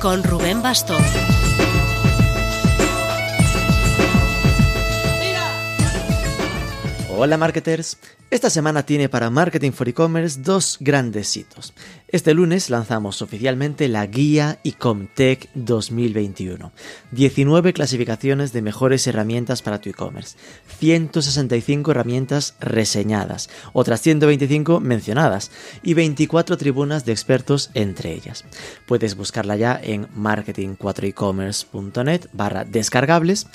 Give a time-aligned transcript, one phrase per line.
[0.00, 1.02] con Rubén Bastón.
[7.10, 7.98] Hola marketers,
[8.30, 11.72] esta semana tiene para Marketing for E-Commerce dos grandes hitos.
[12.08, 16.70] Este lunes lanzamos oficialmente la guía Ecomtech 2021.
[17.10, 20.36] 19 clasificaciones de mejores herramientas para tu e-commerce.
[20.78, 25.50] 165 herramientas reseñadas, otras 125 mencionadas
[25.82, 28.44] y 24 tribunas de expertos entre ellas.
[28.86, 33.46] Puedes buscarla ya en marketing4ecommerce.net barra descargables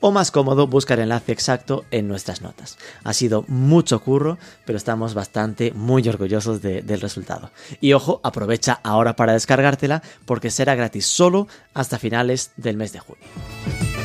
[0.00, 2.78] o más cómodo buscar el enlace exacto en nuestras notas.
[3.04, 7.50] Ha sido mucho curro, pero estamos bastante muy orgullosos del resultado.
[7.80, 13.00] Y ojo, aprovecha ahora para descargártela porque será gratis solo hasta finales del mes de
[13.00, 13.99] junio.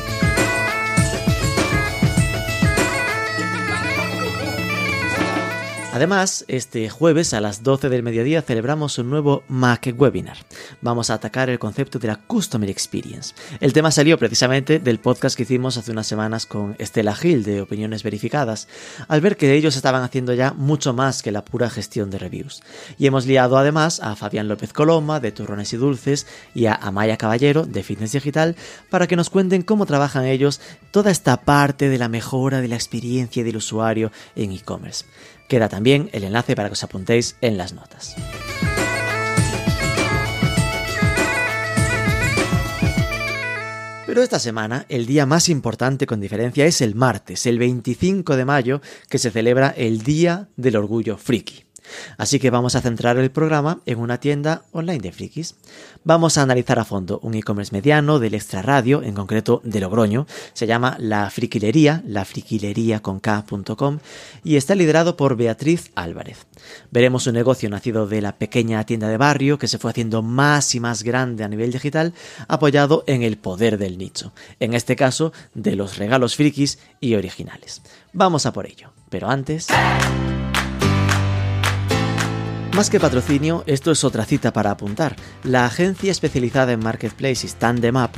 [5.96, 10.36] Además, este jueves a las 12 del mediodía celebramos un nuevo Mac Webinar.
[10.82, 13.34] Vamos a atacar el concepto de la Customer Experience.
[13.60, 17.62] El tema salió precisamente del podcast que hicimos hace unas semanas con Estela Gil de
[17.62, 18.68] Opiniones Verificadas,
[19.08, 22.62] al ver que ellos estaban haciendo ya mucho más que la pura gestión de reviews.
[22.98, 27.16] Y hemos liado además a Fabián López Coloma de Turrones y Dulces y a Amaya
[27.16, 28.54] Caballero de Fitness Digital
[28.90, 30.60] para que nos cuenten cómo trabajan ellos
[30.90, 35.06] toda esta parte de la mejora de la experiencia del usuario en e-commerce.
[35.48, 38.16] Queda también el enlace para que os apuntéis en las notas.
[44.06, 48.44] Pero esta semana, el día más importante con diferencia es el martes, el 25 de
[48.46, 48.80] mayo,
[49.10, 51.65] que se celebra el Día del Orgullo Friki.
[52.18, 55.56] Así que vamos a centrar el programa en una tienda online de frikis.
[56.04, 60.26] Vamos a analizar a fondo un e-commerce mediano del extra radio, en concreto de Logroño.
[60.52, 63.98] Se llama La Friquilería, lafriquilería con K.com
[64.44, 66.46] y está liderado por Beatriz Álvarez.
[66.90, 70.74] Veremos un negocio nacido de la pequeña tienda de barrio que se fue haciendo más
[70.74, 72.14] y más grande a nivel digital,
[72.48, 74.32] apoyado en el poder del nicho.
[74.60, 77.82] En este caso, de los regalos frikis y originales.
[78.12, 78.92] Vamos a por ello.
[79.08, 79.68] Pero antes...
[82.76, 85.16] Más que patrocinio, esto es otra cita para apuntar.
[85.44, 88.10] La agencia especializada en marketplaces Tandem Up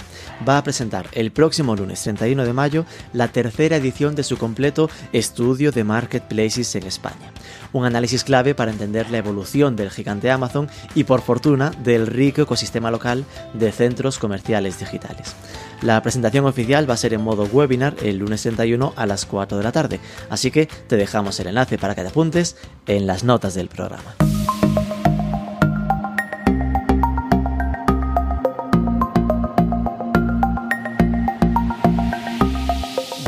[0.47, 4.91] va a presentar el próximo lunes 31 de mayo la tercera edición de su completo
[5.13, 7.33] estudio de marketplaces en España.
[7.73, 12.43] Un análisis clave para entender la evolución del gigante Amazon y por fortuna del rico
[12.43, 13.25] ecosistema local
[13.55, 15.35] de centros comerciales digitales.
[15.83, 19.59] La presentación oficial va a ser en modo webinar el lunes 31 a las 4
[19.59, 23.23] de la tarde, así que te dejamos el enlace para que te apuntes en las
[23.23, 24.17] notas del programa.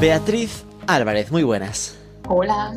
[0.01, 2.00] Beatriz Álvarez, muy buenas.
[2.33, 2.73] Hola.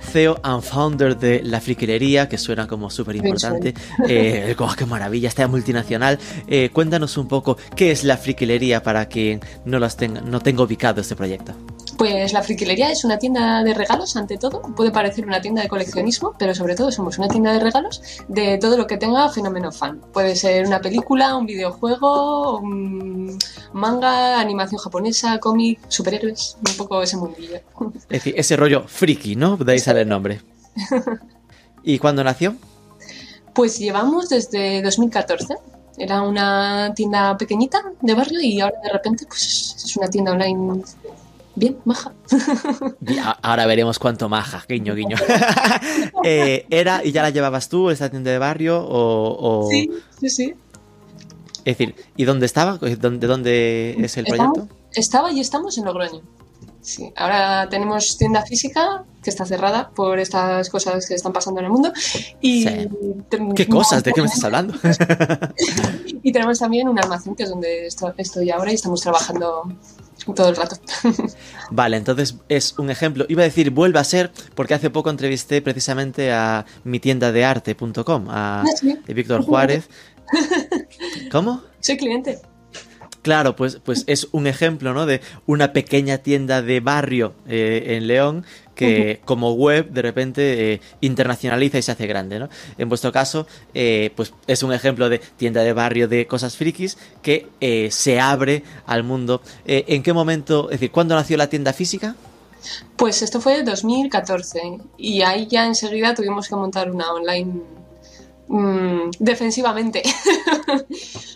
[0.00, 3.74] CEO and founder de La Friquilería, que suena como súper importante.
[4.08, 5.28] Eh, oh, ¡Qué maravilla!
[5.28, 6.18] Esta multinacional.
[6.46, 10.62] Eh, cuéntanos un poco qué es La Friquilería para quien no, las tenga, no tenga
[10.62, 11.52] ubicado este proyecto.
[12.02, 14.60] Pues la friquilería es una tienda de regalos, ante todo.
[14.60, 18.58] Puede parecer una tienda de coleccionismo, pero sobre todo somos una tienda de regalos de
[18.58, 20.00] todo lo que tenga fenómeno fan.
[20.12, 23.38] Puede ser una película, un videojuego, un
[23.72, 27.60] manga, animación japonesa, cómic, superhéroes, un poco ese mundillo.
[27.92, 29.56] Es decir, ese rollo friki, ¿no?
[29.56, 30.40] De ahí sale el nombre.
[31.84, 32.56] ¿Y cuándo nació?
[33.54, 35.54] Pues llevamos desde 2014.
[35.98, 40.82] Era una tienda pequeñita de barrio y ahora de repente pues es una tienda online
[41.54, 42.12] Bien, maja.
[43.42, 45.16] Ahora veremos cuánto maja, guiño, guiño.
[46.24, 48.84] Eh, ¿Era y ya la llevabas tú, esta tienda de barrio?
[48.88, 49.90] O, Sí,
[50.20, 50.54] sí, sí.
[51.64, 52.78] Es decir, ¿y dónde estaba?
[52.78, 54.68] ¿De dónde es el proyecto?
[54.92, 56.22] Estaba y estamos en Logroño.
[56.80, 61.66] Sí, ahora tenemos tienda física que está cerrada por estas cosas que están pasando en
[61.66, 61.92] el mundo.
[62.40, 62.66] Y
[63.54, 64.02] ¿Qué cosas?
[64.02, 64.74] ¿De qué me estás hablando?
[66.22, 69.72] y tenemos también un almacén que es donde estoy ahora y estamos trabajando
[70.34, 70.76] todo el rato.
[71.70, 73.26] Vale, entonces es un ejemplo.
[73.28, 77.44] Iba a decir vuelve a ser porque hace poco entrevisté precisamente a mi tienda de
[77.44, 78.98] arte.com, a Ah, sí.
[79.06, 79.88] Víctor Juárez.
[81.30, 81.62] ¿Cómo?
[81.80, 82.40] Soy cliente.
[83.22, 85.06] Claro, pues, pues es un ejemplo, ¿no?
[85.06, 90.80] De una pequeña tienda de barrio eh, en León que como web de repente eh,
[91.00, 92.48] internacionaliza y se hace grande, ¿no?
[92.78, 96.96] En vuestro caso, eh, pues es un ejemplo de tienda de barrio de cosas frikis
[97.22, 99.42] que eh, se abre al mundo.
[99.64, 102.14] ¿En qué momento, es decir, cuándo nació la tienda física?
[102.96, 107.60] Pues esto fue 2014 y ahí ya enseguida tuvimos que montar una online
[108.48, 110.02] mm, defensivamente.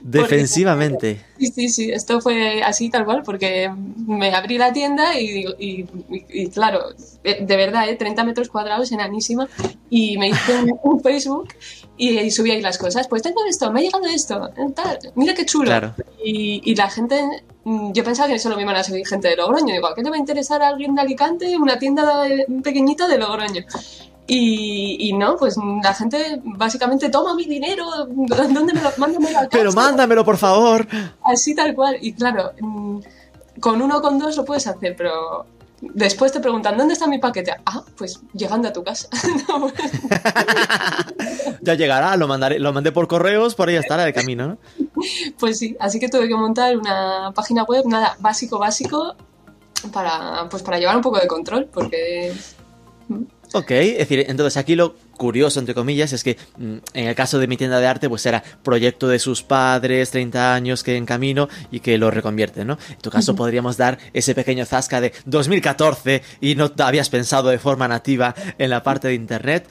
[0.03, 1.21] Defensivamente.
[1.39, 3.71] Sí, sí, sí, esto fue así tal cual, porque
[4.07, 6.81] me abrí la tienda y, y- y- y claro,
[7.25, 7.97] eh, de verdad, ¿eh?
[7.97, 9.49] 30 metros cuadrados, enanísima,
[9.91, 11.49] y me hice un, un Facebook
[11.97, 13.09] y, subí ahí las cosas.
[13.09, 15.65] Pues tengo esto, me ha llegado esto, eh, tal, mira qué chulo.
[15.67, 15.95] Claro.
[16.25, 17.21] Y, la gente,
[17.65, 19.75] mm, yo pensaba que solo me iban a seguir gente de Logroño.
[19.75, 23.09] Digo, ¿a qué le va a interesar a alguien de Alicante una tienda de- pequeñita
[23.09, 23.65] de Logroño?
[24.29, 29.39] Y, y no, pues mm, la gente básicamente toma mi dinero, ¿dónde me lo, mándamelo
[29.39, 29.77] a Pero casa".
[29.77, 30.87] mándamelo, por favor.
[31.23, 31.97] Así tal cual.
[32.01, 32.99] Y claro, mm,
[33.61, 35.47] con uno o con dos lo puedes hacer, pero
[35.81, 37.55] después te preguntan, ¿dónde está mi paquete?
[37.65, 39.09] Ah, pues llegando a tu casa.
[39.49, 39.75] No, pues,
[41.61, 44.59] Ya llegará, lo mandaré, lo mandé por correos, por ahí estará de camino, ¿no?
[45.39, 49.15] pues sí, así que tuve que montar una página web, nada, básico, básico,
[49.93, 52.33] para, pues para llevar un poco de control, porque...
[53.59, 57.39] Ok, es decir, entonces aquí lo curioso, entre comillas, es que mm, en el caso
[57.39, 61.07] de mi tienda de arte, pues era proyecto de sus padres, 30 años que en
[61.07, 62.79] camino y que lo reconvierten, ¿no?
[62.91, 67.59] En tu caso podríamos dar ese pequeño zasca de 2014 y no habías pensado de
[67.59, 69.67] forma nativa en la parte de internet.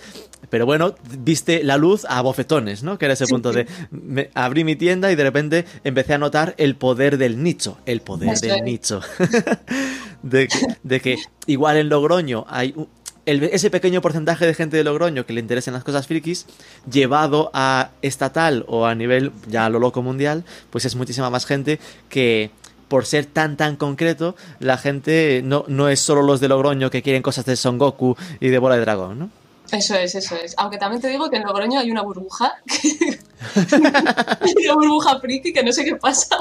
[0.49, 2.97] Pero bueno, viste la luz a bofetones, ¿no?
[2.99, 6.53] Que era ese punto de me- abrí mi tienda y de repente empecé a notar
[6.57, 8.63] el poder del nicho, el poder Eso del es.
[8.63, 9.01] nicho.
[10.23, 10.47] de,
[10.83, 11.17] de que
[11.47, 12.87] igual en Logroño hay un-
[13.25, 16.45] el- ese pequeño porcentaje de gente de Logroño que le interesan las cosas frikis,
[16.91, 21.45] llevado a estatal o a nivel ya a lo loco mundial, pues es muchísima más
[21.45, 21.79] gente
[22.09, 22.51] que
[22.87, 27.01] por ser tan tan concreto, la gente no, no es solo los de Logroño que
[27.01, 29.29] quieren cosas de Son Goku y de bola de dragón, ¿no?
[29.71, 30.53] Eso es, eso es.
[30.57, 32.53] Aunque también te digo que en Logroño hay una burbuja.
[33.71, 36.37] una burbuja friki que no sé qué pasa.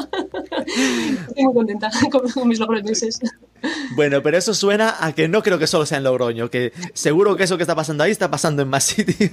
[1.28, 3.18] Estoy muy contenta con, con mis logroñeses.
[3.94, 7.36] Bueno, pero eso suena a que no creo que solo sea en Logroño, que seguro
[7.36, 9.30] que eso que está pasando ahí está pasando en más sitios.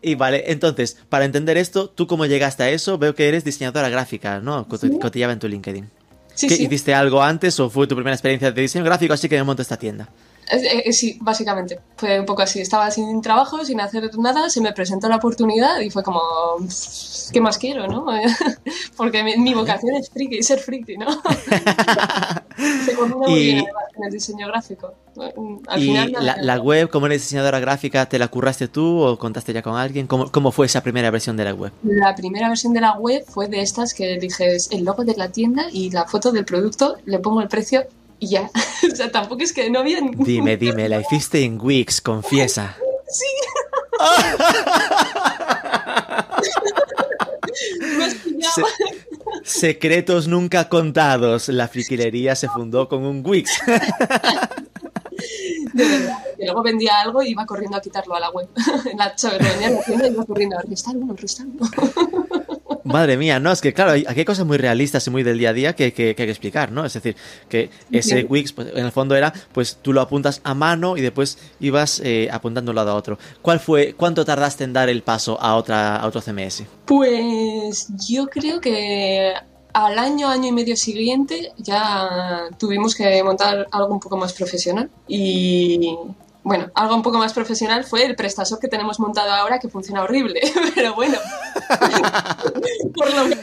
[0.00, 2.98] Y vale, entonces, para entender esto, ¿tú cómo llegaste a eso?
[2.98, 4.66] Veo que eres diseñadora gráfica, ¿no?
[4.68, 5.88] Cot- Cotillaba en tu LinkedIn.
[6.34, 6.64] Sí, ¿Qué, sí.
[6.64, 9.12] ¿Hiciste algo antes o fue tu primera experiencia de diseño gráfico?
[9.14, 10.08] Así que me monto esta tienda.
[10.52, 11.80] Eh, sí, básicamente.
[11.96, 12.60] Fue un poco así.
[12.60, 16.20] Estaba sin trabajo, sin hacer nada, se me presentó la oportunidad y fue como,
[17.32, 18.04] ¿qué más quiero, no?
[18.96, 21.06] Porque mi, mi vocación es friki, ser friki, ¿no?
[22.84, 23.64] se combina muy bien
[23.94, 24.94] con el diseño gráfico.
[25.68, 29.18] Al ¿Y final, la, la web, como eres diseñadora gráfica, te la curraste tú o
[29.18, 30.06] contaste ya con alguien?
[30.06, 31.72] ¿Cómo, cómo fue esa primera versión de la web?
[31.82, 35.30] La primera versión de la web fue de estas que eliges el logo de la
[35.30, 37.86] tienda y la foto del producto, le pongo el precio
[38.22, 38.48] y ya.
[38.92, 39.98] o sea, tampoco es que no había...
[40.00, 42.76] Dime, dime, la hiciste en Wix, confiesa.
[48.24, 48.68] Pillado.
[49.42, 51.48] Se- secretos nunca contados.
[51.48, 53.50] La friquilería se fundó con un Wix.
[55.74, 56.18] De verdad.
[56.38, 58.48] Y luego vendía algo y iba corriendo a quitarlo a la web.
[58.90, 61.68] en la chorrería en la tienda iba corriendo a restar uno, restar uno.
[62.84, 65.38] Madre mía, no, es que claro, hay- aquí hay cosas muy realistas y muy del
[65.38, 66.84] día a día que, que- que hay que explicar, ¿no?
[66.84, 67.16] Es decir,
[67.48, 68.24] que ese.
[68.24, 72.00] Wix, pues, en el fondo era, pues tú lo apuntas a mano y después ibas
[72.04, 73.18] eh, apuntando de un lado a otro.
[73.40, 76.64] ¿Cuál fue, cuánto tardaste en dar el paso a otra, a otro CMS?
[76.86, 79.32] Pues yo creo que
[79.74, 84.90] al año, año y medio siguiente ya tuvimos que montar algo un poco más profesional.
[85.08, 85.96] Y
[86.44, 90.02] bueno, algo un poco más profesional fue el PrestaShop que tenemos montado ahora que funciona
[90.02, 90.40] horrible.
[90.74, 91.16] Pero bueno.
[92.94, 93.38] Por lo menos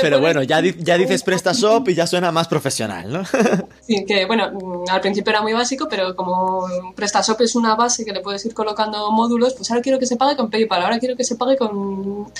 [0.00, 3.22] Pero bueno, ya, di- ya dices PrestaShop y ya suena más profesional, ¿no?
[3.86, 8.04] Sí, que bueno, mm, al principio era muy básico, pero como PrestaShop es una base
[8.04, 10.98] que le puedes ir colocando módulos, pues ahora quiero que se pague con PayPal, ahora
[10.98, 12.32] quiero que se pague con...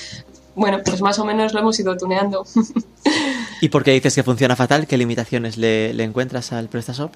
[0.55, 2.45] Bueno, pues más o menos lo hemos ido tuneando.
[3.63, 4.87] ¿Y por qué dices que funciona fatal?
[4.87, 7.11] ¿Qué limitaciones le, le encuentras al PrestaShop?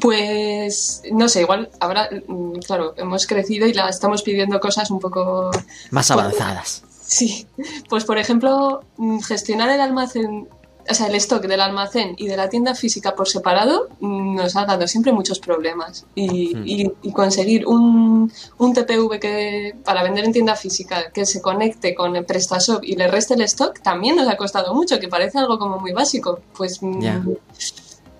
[0.00, 4.98] Pues no sé, igual ahora, mm, claro, hemos crecido y la estamos pidiendo cosas un
[5.00, 5.50] poco...
[5.90, 6.82] Más avanzadas.
[7.06, 7.46] Sí,
[7.90, 10.48] pues por ejemplo, mm, gestionar el almacén,
[10.90, 14.56] o sea, el stock del almacén y de la tienda física por separado mm, nos
[14.56, 16.06] ha dado siempre muchos problemas.
[16.14, 16.62] Y, Hmm.
[16.66, 21.94] y- y conseguir un, un TPV que, para vender en tienda física que se conecte
[21.94, 25.38] con el PrestaShop y le reste el stock también nos ha costado mucho, que parece
[25.38, 26.40] algo como muy básico.
[26.56, 26.98] Pues mm,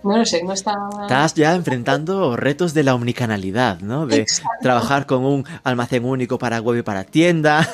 [0.02, 0.08] Ya.
[0.10, 0.74] No lo sé, no está...
[1.02, 4.06] Estás ya enfrentando retos de la omnicanalidad, ¿no?
[4.06, 4.50] De Exacto.
[4.62, 7.68] trabajar con un almacén único para web y para tienda.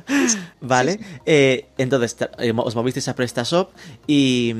[0.60, 1.00] ¿Vale?
[1.26, 3.70] Eh, entonces, eh, os movisteis a PrestaShop
[4.06, 4.54] y...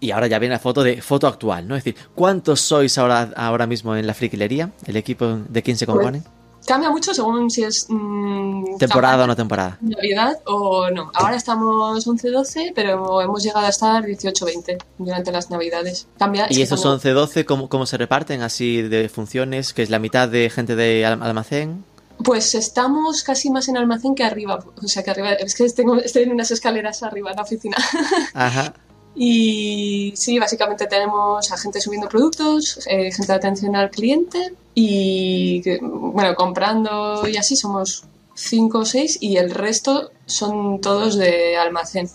[0.00, 1.76] Y ahora ya viene la foto de foto actual, ¿no?
[1.76, 4.70] Es decir, ¿cuántos sois ahora, ahora mismo en la friquilería?
[4.84, 6.22] ¿El equipo de quién se compone?
[6.66, 7.86] Cambia mucho según si es...
[7.88, 9.76] mm, ¿Temporada o no temporada?
[9.80, 11.10] Navidad o no.
[11.14, 16.06] Ahora estamos 11-12, pero hemos llegado a estar 18-20 durante las Navidades.
[16.18, 16.46] Cambia.
[16.50, 19.72] ¿Y esos cuando- 11-12 ¿cómo, cómo se reparten así de funciones?
[19.74, 21.84] ¿Que es la mitad de gente de al- almacén?
[22.22, 24.64] Pues estamos casi más en almacén que arriba.
[24.82, 25.32] O sea, que arriba.
[25.32, 27.76] Es que tengo, estoy en unas escaleras arriba en la oficina.
[28.34, 28.72] Ajá.
[29.16, 35.62] Y sí, básicamente tenemos a gente subiendo productos, eh, gente de atención al cliente y,
[35.80, 38.04] bueno, comprando y así somos
[38.34, 42.08] cinco o seis y el resto son todos de almacén.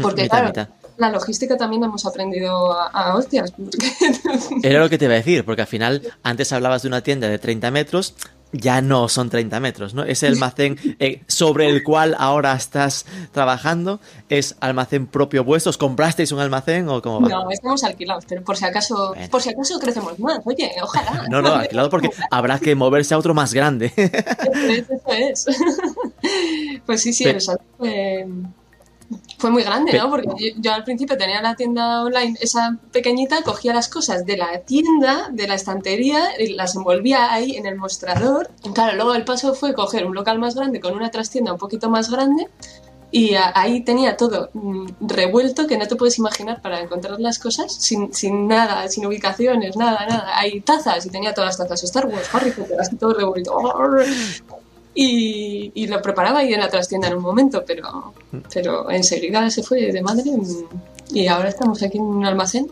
[0.00, 0.68] Porque Mitad, claro, mitad.
[0.96, 3.52] la logística también hemos aprendido a, a hostias.
[3.52, 3.78] porque-
[4.62, 7.28] Era lo que te iba a decir, porque al final antes hablabas de una tienda
[7.28, 8.14] de 30 metros,
[8.52, 10.04] ya no son 30 metros, ¿no?
[10.04, 15.70] Ese almacén eh, sobre el cual ahora estás trabajando es almacén propio vuestro.
[15.70, 17.28] ¿Os comprasteis un almacén o cómo va?
[17.28, 19.28] no, estamos alquilados, pero por si acaso, Bueno.
[19.30, 20.40] por si acaso crecemos más.
[20.44, 21.26] Oye, ojalá.
[21.30, 23.92] No, no, alquilado porque habrá que moverse a otro más grande.
[23.96, 25.60] Eso es, eso es.
[26.86, 28.26] Pues sí, sí, Pero- el salto fue,
[29.38, 30.10] fue muy grande, ¿no?
[30.10, 34.36] Porque yo, yo al principio tenía la tienda online, esa pequeñita, cogía las cosas de
[34.36, 38.50] la tienda, de la estantería, y las envolvía ahí en el mostrador.
[38.64, 41.58] Y claro, luego el paso fue coger un local más grande con una trastienda un
[41.58, 42.48] poquito más grande.
[43.12, 47.38] Y a- ahí tenía todo mm, revuelto que no te puedes imaginar para encontrar las
[47.38, 50.36] cosas sin, sin nada, sin ubicaciones, nada, nada.
[50.38, 53.52] Hay tazas y tenía todas las tazas Star Wars, Harry Potter, así todo revuelto.
[54.98, 58.14] Y, y lo preparaba ahí en la trastienda en un momento, pero,
[58.52, 62.70] pero enseguida se fue de madre mm, y ahora estamos aquí en un almacén.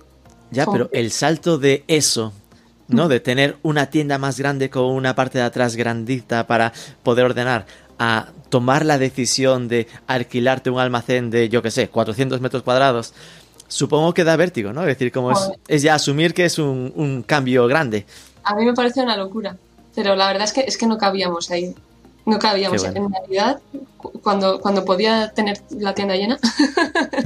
[0.50, 2.33] Ya, pero el salto de eso,
[2.88, 3.09] ¿no?
[3.09, 7.66] De tener una tienda más grande con una parte de atrás grandita para poder ordenar,
[7.99, 13.12] a tomar la decisión de alquilarte un almacén de, yo qué sé, 400 metros cuadrados,
[13.69, 14.81] supongo que da vértigo, ¿no?
[14.83, 18.07] Es decir, como es, es ya asumir que es un, un cambio grande.
[18.45, 19.57] A mí me parece una locura,
[19.95, 21.75] pero la verdad es que, es que no cabíamos ahí.
[22.26, 22.81] No cabíamos.
[22.83, 23.07] Bueno.
[23.07, 23.61] En Navidad,
[23.99, 26.38] cu- cuando, cuando podía tener la tienda llena,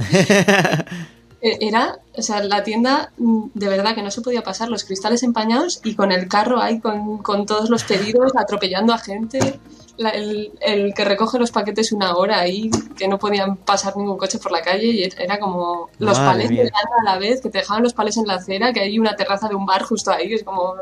[1.41, 4.83] eh, era, o sea, la tienda mm, de verdad que no se podía pasar, los
[4.83, 9.59] cristales empañados y con el carro ahí con, con todos los pedidos, atropellando a gente.
[9.97, 14.17] La- el, el que recoge los paquetes una hora ahí, que no podían pasar ningún
[14.17, 17.49] coche por la calle y era como los Madre palés llegando a la vez, que
[17.49, 20.11] te dejaban los palés en la acera, que hay una terraza de un bar justo
[20.11, 20.75] ahí, es como,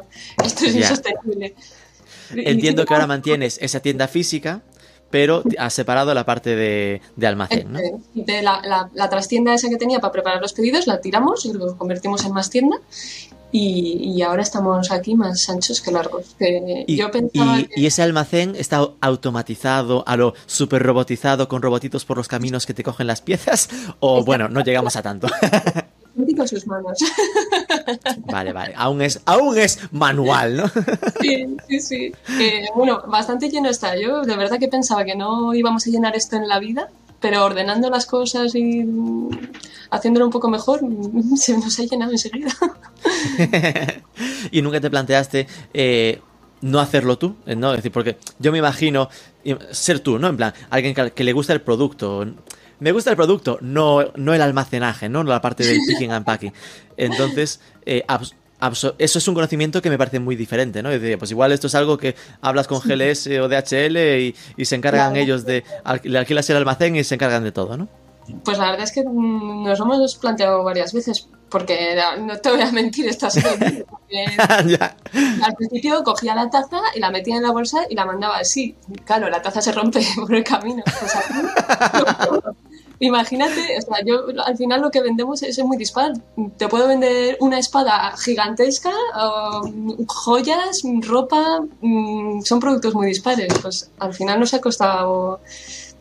[0.43, 1.55] esto es insostenible.
[2.35, 4.61] Entiendo que ahora mantienes esa tienda física,
[5.09, 7.79] pero has separado la parte de, de almacén, ¿no?
[8.13, 11.53] De la, la- la trastienda esa que tenía para preparar los pedidos, la tiramos y
[11.53, 12.77] lo convertimos en más tienda.
[13.49, 16.35] Y, y ahora estamos aquí más anchos que largos.
[16.37, 21.47] Que Y, yo pensaba y- que- y ese almacén está automatizado, a lo super robotizado,
[21.47, 23.69] con robotitos por los caminos que te cogen las piezas,
[24.01, 25.27] o bueno, no llegamos a tanto.
[26.17, 26.97] Con sus manos.
[28.25, 30.67] vale, vale, aún es, aún es manual, ¿no?
[31.21, 32.11] sí, sí, sí.
[32.25, 33.95] Que, bueno, bastante lleno está.
[33.95, 37.45] Yo de verdad que pensaba que no íbamos a llenar esto en la vida, pero
[37.45, 38.83] ordenando las cosas y
[39.91, 40.81] haciéndolo un poco mejor,
[41.37, 42.51] se nos ha llenado enseguida.
[44.51, 46.19] y nunca te planteaste eh,
[46.61, 47.71] no hacerlo tú, eh, ¿no?
[47.71, 49.07] Es decir, porque yo me imagino
[49.43, 50.29] eh, ser tú, ¿no?
[50.29, 52.25] En plan, alguien que, que le gusta el producto.
[52.79, 55.23] Me gusta el producto, no, no el almacenaje, ¿no?
[55.23, 56.53] La parte del picking and packing.
[56.95, 58.03] Entonces, eh,
[58.97, 60.89] eso es un conocimiento que me parece muy diferente, ¿no?
[60.91, 64.65] Es decir, pues igual esto es algo que hablas con GLS o DHL y, y
[64.65, 65.23] se encargan Claro.
[65.23, 65.63] ellos de...
[66.03, 67.87] Le alquilas el almacén y se encargan de todo, ¿no?
[68.43, 72.49] Pues la verdad es que mm, nos lo hemos planteado varias veces, porque no- te
[72.51, 73.49] voy a mentir, sido
[74.67, 74.97] Ya.
[75.43, 78.75] Al principio cogía la taza y la metía en la bolsa y la mandaba así.
[79.05, 80.83] Claro, la taza se rompe por el camino.
[80.99, 82.47] Pues aquí-
[82.99, 86.13] Imagínate, o sea, yo al final lo que vendemos es muy dispar.
[86.57, 89.69] Te puedo vender una espada gigantesca, o,
[90.07, 93.53] joyas, ropa, mm, son productos muy dispares.
[93.61, 95.41] Pues al final nos ha costado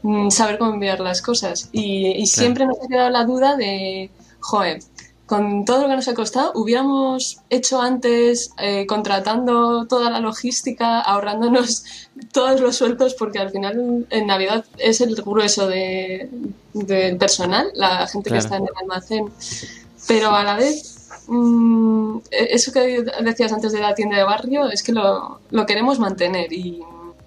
[0.03, 1.69] mm, saber cómo enviar las cosas.
[1.73, 4.11] Y, y siempre nos ha quedado la duda de,
[4.41, 4.81] joder,
[5.27, 11.01] con todo lo que nos ha costado, hubiéramos hecho antes eh, contratando toda la logística,
[11.01, 11.85] ahorrándonos
[12.33, 16.31] todos los sueldos, porque al final en Navidad es el grueso de,
[16.73, 18.41] del personal, la gente Claro.
[18.41, 19.27] que está en el almacén.
[20.07, 24.85] Pero a la vez, mm, eso que decías antes de la tienda de barrio, es
[24.85, 26.81] que lo, lo queremos mantener y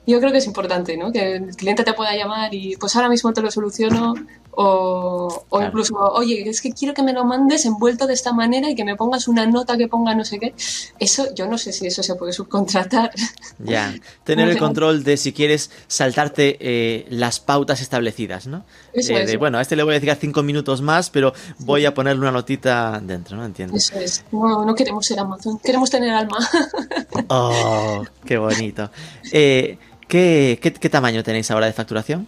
[0.07, 1.11] yo creo que es importante, ¿no?
[1.11, 4.15] Que el cliente te pueda llamar y pues ahora mismo te lo soluciono
[4.61, 5.67] O, o Claro.
[5.67, 8.83] incluso, oye, es que quiero que me lo mandes envuelto de esta manera y que
[8.83, 10.53] me pongas una nota que ponga no sé qué.
[10.99, 13.11] Eso, yo no sé si eso se puede subcontratar.
[13.59, 13.93] Ya,
[14.25, 18.65] tener el control de si quieres saltarte eh, las pautas establecidas, ¿no?
[18.91, 19.27] Eso Eh, es.
[19.31, 22.19] de, bueno, a este le voy a dedicar cinco minutos más, pero voy a ponerle
[22.23, 23.45] una notita dentro, ¿no?
[23.45, 23.77] Entiendo.
[23.77, 24.25] Eso es.
[24.33, 26.37] No, no queremos ser Amazon, queremos tener alma.
[27.29, 28.89] Oh, qué bonito.
[29.31, 32.27] Eh, ¿qué, qué, qué tamaño tenéis ahora de facturación?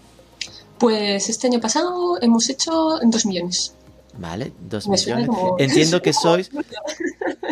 [0.82, 3.76] Pues este año pasado hemos hecho dos millones.
[4.18, 5.40] Vale, dos Me suena millones.
[5.40, 6.50] como- Entiendo que sois.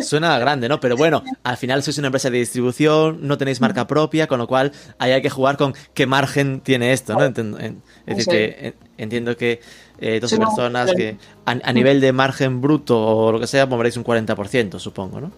[0.02, 0.80] Suena grande, ¿no?
[0.80, 4.46] Pero bueno, al final sois una empresa de distribución, no tenéis marca propia, con lo
[4.48, 7.20] cual ahí hay que jugar con qué margen tiene esto, ¿no?
[7.20, 9.60] Enten- en- es decir, que en- entiendo que
[10.00, 13.66] eh, 12 Suena personas que a, a nivel de margen bruto o lo que sea,
[13.66, 15.30] moveréis un 40%, supongo, ¿no?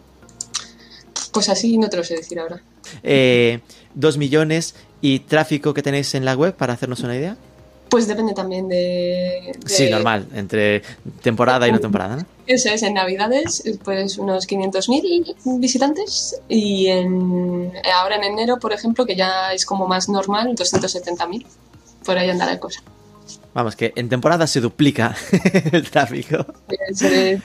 [1.33, 2.63] Pues así no te lo sé decir ahora.
[3.03, 3.61] Eh,
[3.95, 7.37] dos millones y tráfico que tenéis en la web para hacernos una idea.
[7.93, 9.53] Pues depende también de...
[9.55, 10.81] de- Sí, normal, entre
[11.21, 12.25] temporada y no temporada, ¿no?
[12.47, 19.05] Eso es, en Navidades, pues unos 500.000 visitantes y en, ahora en enero, por ejemplo,
[19.05, 21.45] que ya es como más normal, 270.000.
[22.07, 22.81] Por ahí anda la cosa.
[23.53, 25.15] Vamos, que en temporada se duplica
[25.73, 26.47] el tráfico.
[26.71, 27.41] Eh, Se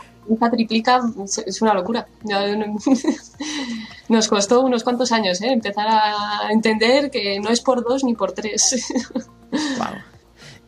[0.50, 1.02] triplica,
[1.46, 2.08] es una locura.
[4.08, 5.52] Nos costó unos cuantos años ¿eh?
[5.52, 8.94] empezar a entender que no es por dos ni por tres.
[9.50, 9.96] Wow.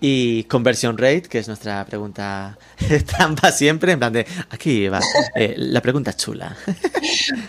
[0.01, 2.57] Y conversion rate, que es nuestra pregunta
[3.05, 5.01] trampa siempre, en plan de, aquí va,
[5.35, 6.55] eh, la pregunta chula.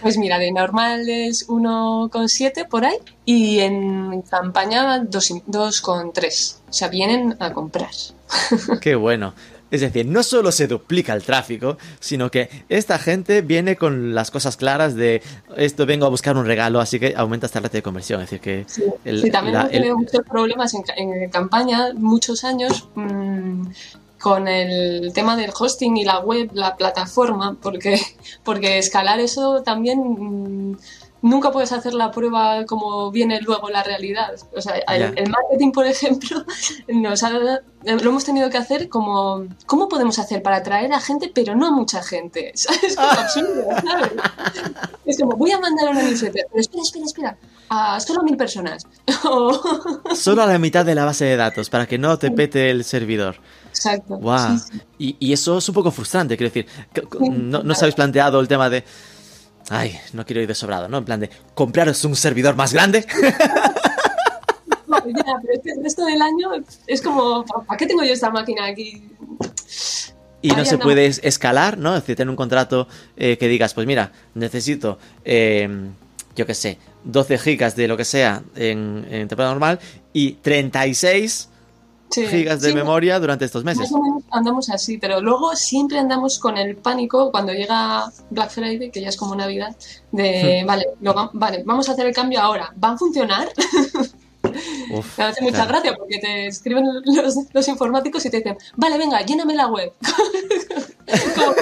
[0.02, 6.56] Pues mira, de normal es 1,7 por ahí y en campaña 2 y- 2,3.
[6.68, 7.90] O sea, vienen a comprar.
[8.80, 9.34] Qué bueno.
[9.70, 14.30] Es decir, no solo se duplica el tráfico, sino que esta gente viene con las
[14.30, 15.22] cosas claras de
[15.56, 18.20] esto vengo a buscar un regalo, así que aumenta esta rate de conversión.
[18.22, 21.30] Es decir, que Sí, el- sí, también la- hemos el- tenido muchos problemas en, en
[21.30, 23.62] campaña, muchos años, mm,
[24.20, 27.98] con el tema del hosting y la web, la plataforma, porque,
[28.44, 30.76] porque escalar eso también mm,
[31.22, 34.34] nunca puedes hacer la prueba como viene luego la realidad.
[34.56, 36.44] O sea, el, marketing, por ejemplo,
[36.88, 41.30] nos ha- lo hemos tenido que hacer como, ¿cómo podemos hacer para atraer a gente,
[41.34, 42.52] pero no a mucha gente?
[42.82, 44.12] Es como absurdo, ¿sabes?
[45.06, 47.36] Es como, voy a mandar una newsletter, pero espera, espera, espera,
[47.68, 48.86] a solo mil personas.
[50.14, 52.84] Solo a la mitad de la base de datos, para que no te pete el
[52.84, 53.36] servidor.
[53.68, 54.18] Exacto.
[54.38, 54.80] Sí, sí.
[54.98, 56.66] Y, y eso es un poco frustrante, quiero decir.
[57.20, 58.84] No, no os habéis planteado el tema de.
[59.70, 60.98] Ay, no quiero ir de sobrado, ¿no?
[60.98, 63.06] En plan de, ¿compraros un servidor más grande?
[64.86, 66.50] No, ya, pero es que el resto del año
[66.88, 69.00] es como, ¿para qué tengo yo esta máquina aquí?
[70.42, 71.94] Y no se puede es- escalar, ¿no?
[71.94, 75.68] Es decir, tener un contrato eh, que digas, pues mira, necesito, eh,
[76.34, 79.78] yo qué sé, 12 gigas de lo que sea en, en temporada normal
[80.12, 81.49] y 36
[82.10, 83.82] Sí, gigas de sí, memoria durante estos meses.
[83.82, 88.50] Más o menos andamos así, pero luego siempre andamos con el pánico cuando llega Black
[88.50, 89.76] Friday, que ya es como Navidad,
[90.12, 90.16] Hmm.
[90.16, 92.72] de, vale, lo va- vale, vamos a hacer el cambio ahora.
[92.82, 93.48] ¿Va a funcionar?
[94.92, 95.68] Uf, Me hace mucha claro.
[95.70, 99.92] gracia porque te escriben los, los informáticos y te dicen, vale, venga, lléname la web.
[101.34, 101.54] Como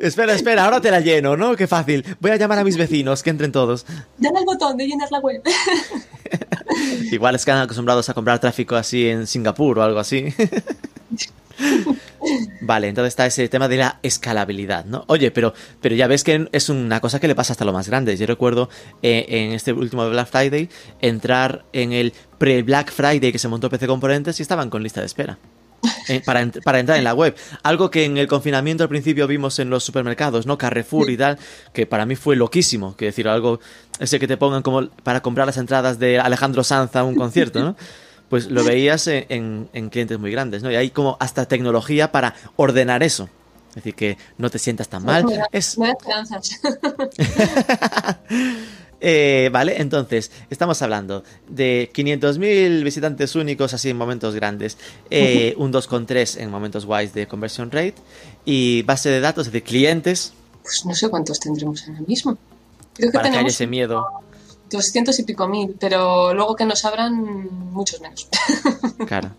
[0.00, 1.56] Espera, espera, ahora te la lleno, ¿no?
[1.56, 2.04] Qué fácil.
[2.20, 3.86] Voy a llamar a mis vecinos, que entren todos.
[4.18, 5.42] Dale al botón de llenar la web.
[7.12, 10.34] Igual están acostumbrados a comprar tráfico así en Singapur o algo así.
[12.60, 15.04] Vale, entonces está ese tema de la escalabilidad, ¿no?
[15.08, 17.88] Oye, pero, pero ya ves que es una cosa que le pasa hasta lo más
[17.88, 18.16] grande.
[18.16, 18.68] Yo recuerdo
[19.02, 20.68] eh, en este último Black Friday
[21.00, 25.06] entrar en el pre-Black Friday que se montó PC Componentes y estaban con lista de
[25.06, 25.38] espera.
[26.08, 27.34] Eh, para, para entrar en la web.
[27.62, 30.58] Algo que en el confinamiento al principio vimos en los supermercados, ¿no?
[30.58, 31.38] Carrefour y tal,
[31.72, 32.96] que para mí fue loquísimo.
[32.96, 33.60] Que decir, algo,
[33.98, 37.60] ese que te pongan como para comprar las entradas de Alejandro Sanz a un concierto,
[37.60, 37.76] ¿no?
[38.28, 40.70] Pues lo veías en, en- en clientes muy grandes, ¿no?
[40.70, 43.28] Y hay como hasta tecnología para ordenar eso.
[43.68, 45.24] Es decir, que no te sientas tan mal.
[45.26, 46.60] Me da, Es, me da esperanzas.
[49.04, 54.78] eh, vale, entonces, estamos hablando de 500.000 visitantes únicos así en momentos grandes,
[55.10, 57.96] eh, un 2,3 en momentos guays de conversion rate
[58.44, 62.38] y base de datos de clientes Pues no sé cuántos tendremos ahora mismo.
[62.94, 64.06] Creo que para que haya tenemos ese miedo.
[64.70, 67.12] 200 y pico mil, pero luego que nos abran
[67.72, 68.28] muchos menos.
[69.06, 69.32] Claro.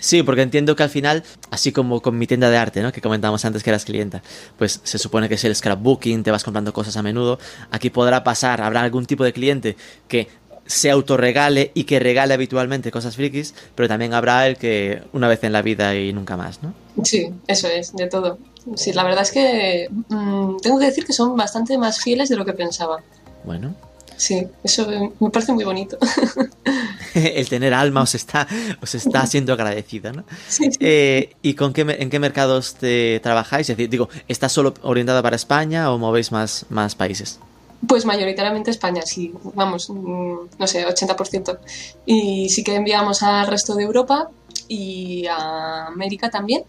[0.00, 2.92] Sí, porque entiendo que al final, así como con mi tienda de arte, ¿no?
[2.92, 4.22] Que comentábamos antes que eras clienta,
[4.58, 7.38] pues se supone que es el scrapbooking, te vas comprando cosas a menudo.
[7.70, 9.76] Aquí podrá pasar, habrá algún tipo de cliente
[10.08, 10.28] que
[10.66, 15.42] se autorregale y que regale habitualmente cosas frikis, pero también habrá el que una vez
[15.44, 16.72] en la vida y nunca más, ¿no?
[17.04, 18.38] Sí, eso es, de todo.
[18.76, 22.36] Sí, la verdad es que mm, tengo que decir que son bastante más fieles de
[22.36, 23.02] lo que pensaba.
[23.44, 23.74] Bueno.
[24.22, 24.86] Sí, eso
[25.18, 25.98] me parece muy bonito.
[27.14, 28.46] el tener alma os está,
[28.80, 30.22] os está siendo agradecida, ¿no?
[30.46, 30.78] Sí, sí.
[30.78, 33.68] Eh, ¿Y con qué, en qué mercados te trabajáis?
[33.68, 37.40] Es decir, digo, ¿está solo orientada para España o movéis más, más países?
[37.88, 41.58] Pues mayoritariamente España, sí, vamos, mm, no sé, 80%.
[42.06, 44.30] Y sí que enviamos al resto de Europa
[44.68, 46.62] y a América también.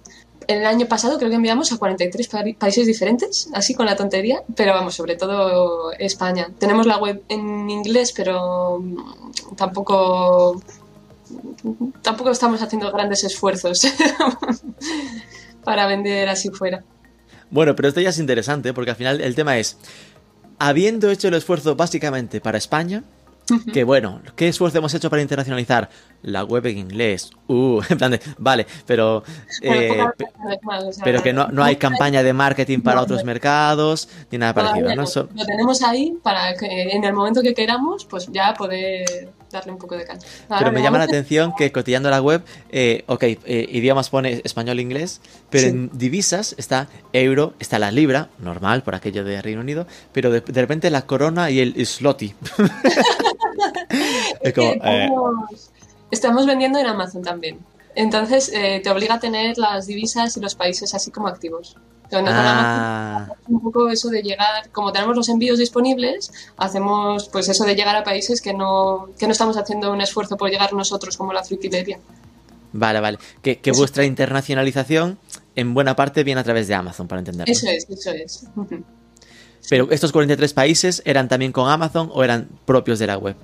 [0.47, 4.41] El año pasado creo que enviamos a 43 pa- países diferentes, así con la tontería,
[4.56, 6.47] pero vamos, sobre todo España.
[6.60, 10.62] Tenemos la web en inglés, pero mm, tampoco
[12.01, 13.82] tampoco estamos haciendo grandes esfuerzos
[15.63, 16.84] para vender así fuera.
[17.49, 19.77] Bueno, pero esto ya es interesante porque al final el tema es,
[20.60, 23.03] habiendo hecho el esfuerzo básicamente para España,
[23.73, 25.89] que bueno, ¿qué esfuerzo hemos hecho para internacionalizar?
[26.24, 27.32] La web en inglés.
[27.48, 29.24] Uh, en plan de, vale, pero...
[29.62, 30.04] eh,
[31.04, 35.06] Pero que no, no hay campaña de marketing para otros mercados, ni nada parecido, ¿no?
[35.06, 39.72] So- Lo tenemos ahí para que en el momento que queramos, pues ya poder darle
[39.74, 40.20] un poco de caña.
[40.50, 43.38] Ahora, Pero me llama la atención que cotillando la web, eh, ok, eh,
[43.72, 45.70] idiomas pone español e inglés, pero Sí.
[45.70, 50.42] en divisas está euro, está la libra, normal por aquello de Reino Unido, pero de,
[50.42, 52.34] de repente la corona y el zloty.
[54.42, 55.10] es como, eh,
[56.13, 57.60] estamos, vendiendo en Amazon también.
[57.95, 61.76] Entonces eh, te obliga a tener las divisas y los países así como activos.
[62.10, 67.28] Con- con Amazon ah, un poco eso de llegar, como tenemos los envíos disponibles, hacemos
[67.30, 70.49] pues eso de llegar a países que no, que no estamos haciendo un esfuerzo por
[70.49, 71.97] llegar nosotros como la frutilería.
[72.71, 73.17] vale, vale.
[73.41, 75.17] Que, que vuestra internacionalización
[75.56, 77.52] en buena parte viene a través de Amazon, para entenderlo.
[77.52, 78.45] Eso es, eso es.
[79.69, 83.36] Pero estos 43 países eran también con Amazon o eran propios de la web.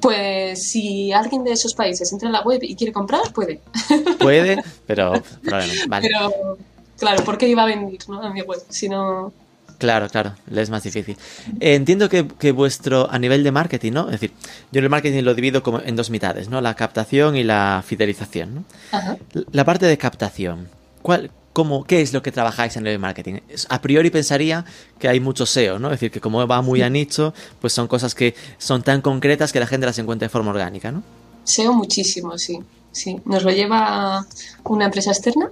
[0.00, 3.60] Pues si alguien de esos países entra en la web y quiere comprar, puede.
[4.18, 6.08] Puede, pero problema, vale.
[6.08, 6.58] Pero,
[6.98, 8.22] claro, ¿por qué iba a venir ¿no?
[8.22, 8.60] a mi web?
[8.68, 9.32] Si no...
[9.78, 11.16] Claro, claro, le es más difícil.
[11.60, 14.06] Eh, entiendo que, que vuestro, a nivel de marketing, ¿no?
[14.06, 14.32] Es decir,
[14.72, 16.60] yo el marketing lo divido como en dos mitades, ¿no?
[16.60, 18.64] La captación y la fidelización, ¿no?
[18.90, 19.16] Ajá.
[19.52, 20.68] La parte de captación,
[21.00, 23.34] ¿cuál, cómo, ¿qué es lo que trabajáis nivel de marketing?
[23.68, 24.64] A priori pensaría
[25.00, 25.88] que hay mucho SEO, ¿no?
[25.88, 29.52] Es decir, que como va muy a nicho, pues son cosas que son tan concretas
[29.52, 31.02] que la gente las encuentra de forma orgánica, ¿no?
[31.42, 32.60] SEO muchísimo, sí.
[32.92, 33.20] sí.
[33.24, 34.24] Nos lo lleva
[34.62, 35.50] una empresa externa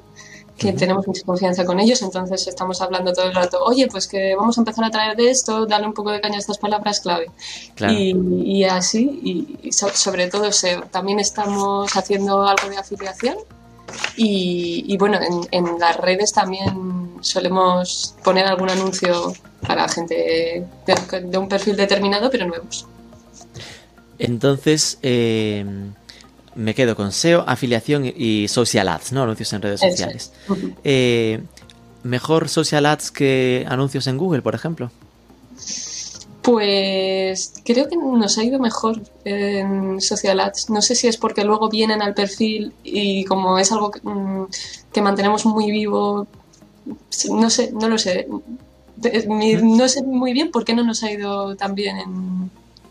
[0.56, 4.36] que tenemos mucha confianza con ellos, entonces estamos hablando todo el rato, oye, pues que
[4.36, 7.00] vamos a empezar a traer de esto, darle un poco de caña a estas palabras
[7.00, 7.26] clave.
[7.74, 7.92] Claro.
[7.92, 8.14] Y,
[8.44, 10.82] y así, y, y so- sobre todo SEO.
[10.82, 13.36] También estamos haciendo algo de afiliación
[14.16, 19.32] y, y bueno, en, en las redes también solemos poner algún anuncio
[19.66, 22.86] para gente de, de un perfil determinado, pero nuevos.
[24.18, 25.64] Entonces, eh,
[26.54, 29.22] me quedo con SEO, afiliación y- social ads, ¿no?
[29.22, 30.32] Anuncios en redes sociales.
[30.48, 30.56] es.
[30.84, 31.42] Eh,
[32.02, 34.90] ¿Mejor social ads que anuncios en Google, por ejemplo?
[36.46, 40.70] Pues creo que nos ha ido mejor en Social Ads.
[40.70, 44.46] No sé si es porque luego vienen al perfil y como es algo que, mm,
[44.92, 46.28] que mantenemos muy vivo,
[47.30, 48.28] no sé, no lo sé.
[49.26, 52.50] Mi- No sé muy bien por qué no nos ha ido tan bien en,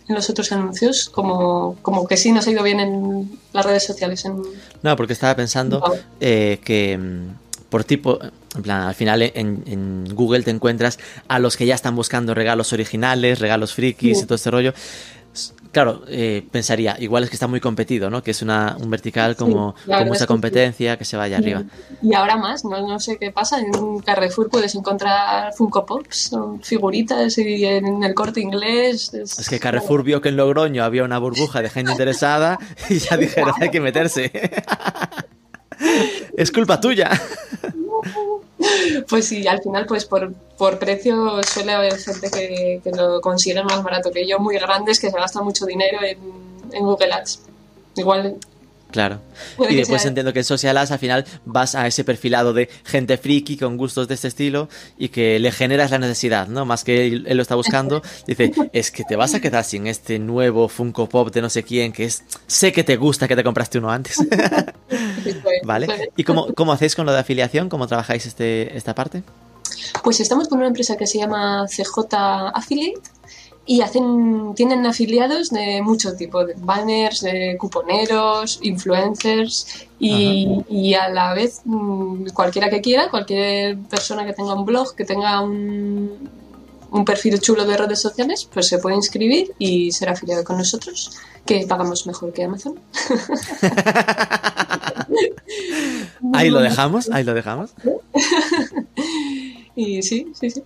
[0.09, 3.85] en los otros anuncios, como, como que sí nos ha ido bien en las redes
[3.85, 4.25] sociales.
[4.25, 4.41] En,
[4.83, 5.81] No, porque estaba pensando
[6.19, 7.44] eh, que mm,
[7.75, 8.17] por tipo,
[8.55, 12.33] en plan, al final en, en Google te encuentras a los que ya están buscando
[12.33, 14.23] regalos originales, regalos frikis Sí.
[14.23, 14.73] y todo este rollo.
[15.73, 18.23] Claro, eh, pensaría, igual es que está muy competido, ¿no?
[18.23, 20.33] Que es una, un vertical como, verdad como es esa que sí.
[20.33, 21.63] competencia que se vaya arriba.
[22.01, 23.59] Y ahora más, no, no sé qué pasa.
[23.59, 29.13] En Carrefour puedes encontrar Funko Pops, o figuritas, y en el corte inglés.
[29.13, 32.57] Es que Carrefour vio que en Logroño había una burbuja de gente interesada
[32.89, 34.31] y ya dijeron, hay que meterse.
[36.37, 37.09] es culpa tuya.
[39.09, 43.83] Pues sí, al final, pues por, por precio suele haber gente que, lo consigue más
[43.83, 46.17] barato que yo, muy grandes, que se gasta mucho dinero en,
[46.71, 47.41] en Google Ads.
[47.95, 48.37] Igual
[48.91, 49.19] Claro.
[49.57, 52.53] Puede y después sea- entiendo que en Social Ads al final vas a ese perfilado
[52.53, 56.65] de gente friki con gustos de este estilo y que le generas la necesidad, ¿no?
[56.65, 59.87] Más que él, él lo está buscando, dice, es que te vas a quedar sin
[59.87, 63.35] este nuevo Funko Pop de no sé quién, que es, sé que te gusta que
[63.35, 64.17] te compraste uno antes.
[65.63, 66.11] ¿Vale?
[66.15, 67.69] ¿Y cómo, cómo hacéis con lo de afiliación?
[67.69, 69.23] ¿Cómo trabajáis este, esta parte?
[70.03, 72.05] Pues estamos con una empresa que se llama CJ
[72.53, 73.01] Affiliate
[73.65, 81.09] y hacen, tienen afiliados de mucho tipo, de banners, de cuponeros, influencers y, y a
[81.09, 86.29] la vez mm, cualquiera que quiera, cualquier persona que tenga un blog, que tenga un,
[86.91, 91.11] un perfil chulo de redes sociales, pues se puede inscribir y ser afiliado con nosotros,
[91.45, 92.79] que pagamos mejor que Amazon.
[96.33, 97.71] Ahí lo dejamos, ahí lo dejamos.
[99.77, 100.63] Y sí, sí, sí.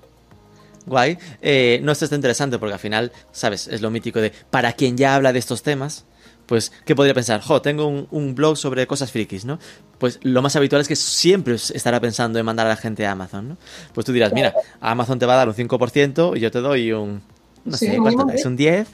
[0.90, 1.18] Guay.
[1.42, 3.68] Eh, no, esto está interesante porque al final, ¿sabes?
[3.68, 6.06] Es lo mítico de para quien ya habla de estos temas,
[6.46, 7.42] pues, ¿qué podría pensar?
[7.42, 9.60] Jo, tengo un, un, blog sobre cosas frikis, ¿no?
[10.00, 13.12] Pues lo más habitual es que siempre estará pensando en mandar a la gente a
[13.12, 13.58] Amazon, ¿no?
[13.94, 16.92] Pues tú dirás, mira, Amazon te va a dar un 5% y yo te doy
[16.92, 17.22] un,
[17.66, 18.44] no sí, sé, ¿cuánto es?
[18.46, 18.88] ¿Un 10?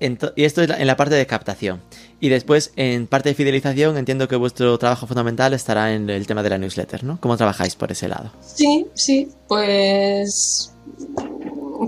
[0.00, 1.80] y esto es en la parte de captación.
[2.20, 6.42] Y después, en parte de fidelización, entiendo que vuestro trabajo fundamental estará en el tema
[6.42, 7.20] de la newsletter, ¿no?
[7.20, 8.30] ¿Cómo trabajáis por ese lado?
[8.40, 10.72] Sí, sí, pues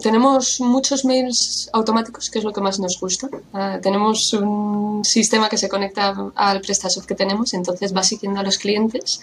[0.02, 3.28] tenemos muchos mails automáticos, que es lo que más nos gusta.
[3.52, 8.42] Uh, tenemos un sistema que se conecta al PrestaShop que tenemos, entonces va siguiendo a
[8.42, 9.20] los clientes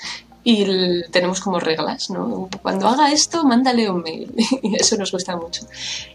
[0.50, 2.48] y tenemos como reglas, ¿no?
[2.62, 4.34] Cuando haga esto, mándale un mail
[4.64, 5.68] y eso nos gusta mucho.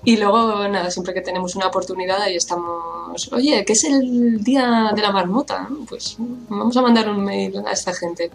[0.05, 4.91] Y luego, nada, siempre que tenemos una oportunidad ahí estamos, oye, ¿qué es el día
[4.97, 5.69] de la marmota?
[5.87, 8.31] Pues vamos a mandar un mail a esta gente.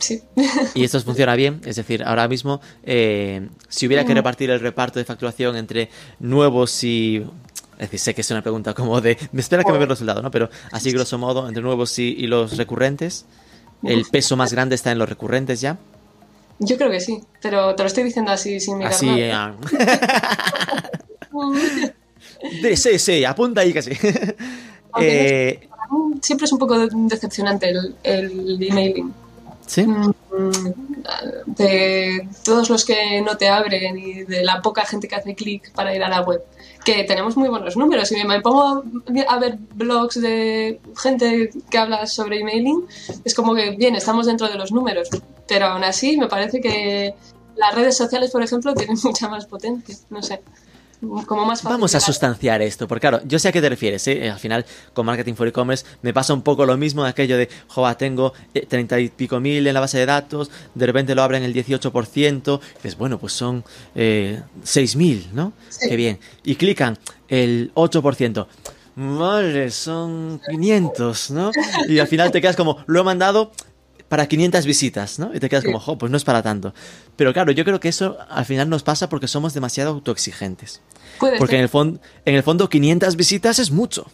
[0.00, 0.22] Sí.
[0.74, 5.00] Y esto funciona bien, es decir, ahora mismo, eh, si hubiera que repartir el reparto
[5.00, 7.26] de facturación entre nuevos y
[7.74, 9.18] es decir, sé que es una pregunta como de.
[9.32, 10.30] Me espera que me vea el resultado, ¿no?
[10.30, 13.26] Pero así, grosso modo, entre nuevos y, y, los recurrentes,
[13.82, 15.78] ¿el peso más grande está en los recurrentes ya?
[16.58, 19.56] Yo creo que sí, pero te lo estoy diciendo así sin mirar Así, nada.
[22.62, 23.92] de, sí, sí, apunta ahí casi.
[25.00, 25.68] eh,
[26.20, 29.12] siempre es un poco decepcionante el, el emailing.
[29.72, 29.86] ¿Sí?
[31.46, 35.72] De todos los que no te abren y de la poca gente que hace clic
[35.72, 36.44] para ir a la web.
[36.84, 38.08] Que tenemos muy buenos números.
[38.08, 38.84] Si me pongo
[39.28, 42.86] a ver blogs de gente que habla sobre emailing,
[43.24, 45.08] es como que, bien, estamos dentro de los números.
[45.48, 47.14] Pero aún así, me parece que
[47.56, 49.96] las redes sociales, por ejemplo, tienen mucha más potencia.
[50.10, 50.42] No sé
[51.26, 54.30] como más Vamos a sustanciar esto, porque claro, yo sé a qué te refieres, ¿eh?
[54.30, 57.96] Al final, con Marketing for E-Commerce me pasa un poco lo mismo, aquello de, joa,
[57.96, 61.42] tengo eh, treinta y pico mil en la base de datos, de repente lo abren
[61.42, 64.42] el 18%, y dices, bueno, pues son eh,
[64.96, 65.52] mil, ¿no?
[65.68, 65.88] Sí.
[65.88, 66.18] Qué bien.
[66.44, 68.46] Y clican el 8%.
[68.94, 71.50] Vale, son 500, ¿no?
[71.88, 73.50] Y al final te quedas como, lo he mandado,
[74.12, 75.34] para 500 visitas, ¿no?
[75.34, 76.74] Y te quedas como, jo, pues no es para tanto.
[77.16, 80.82] Pero claro, yo creo que eso al final nos pasa porque somos demasiado autoexigentes.
[81.18, 81.60] Puede porque ser.
[81.60, 84.06] en el, fondo, en el fondo 500 visitas es mucho.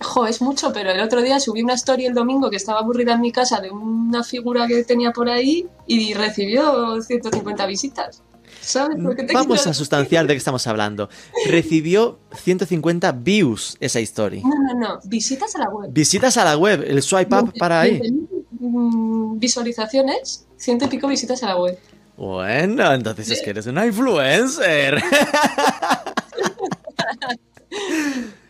[0.00, 3.14] Jo, es mucho, pero el otro día subí una story el domingo que estaba aburrida
[3.14, 8.22] en mi casa de una figura que tenía por ahí y recibió 150 visitas.
[8.60, 8.96] ¿Sabes?
[9.34, 11.08] Vamos a sustanciar de qué estamos hablando.
[11.48, 14.40] Recibió 150 views esa story.
[14.44, 15.00] No, no, no.
[15.04, 15.90] Visitas a la web.
[15.92, 18.00] Visitas a la web, el swipe up para ahí.
[19.38, 21.78] Visualizaciones, ciento y pico visitas a la web.
[22.16, 25.02] Bueno, entonces es que eres una influencer.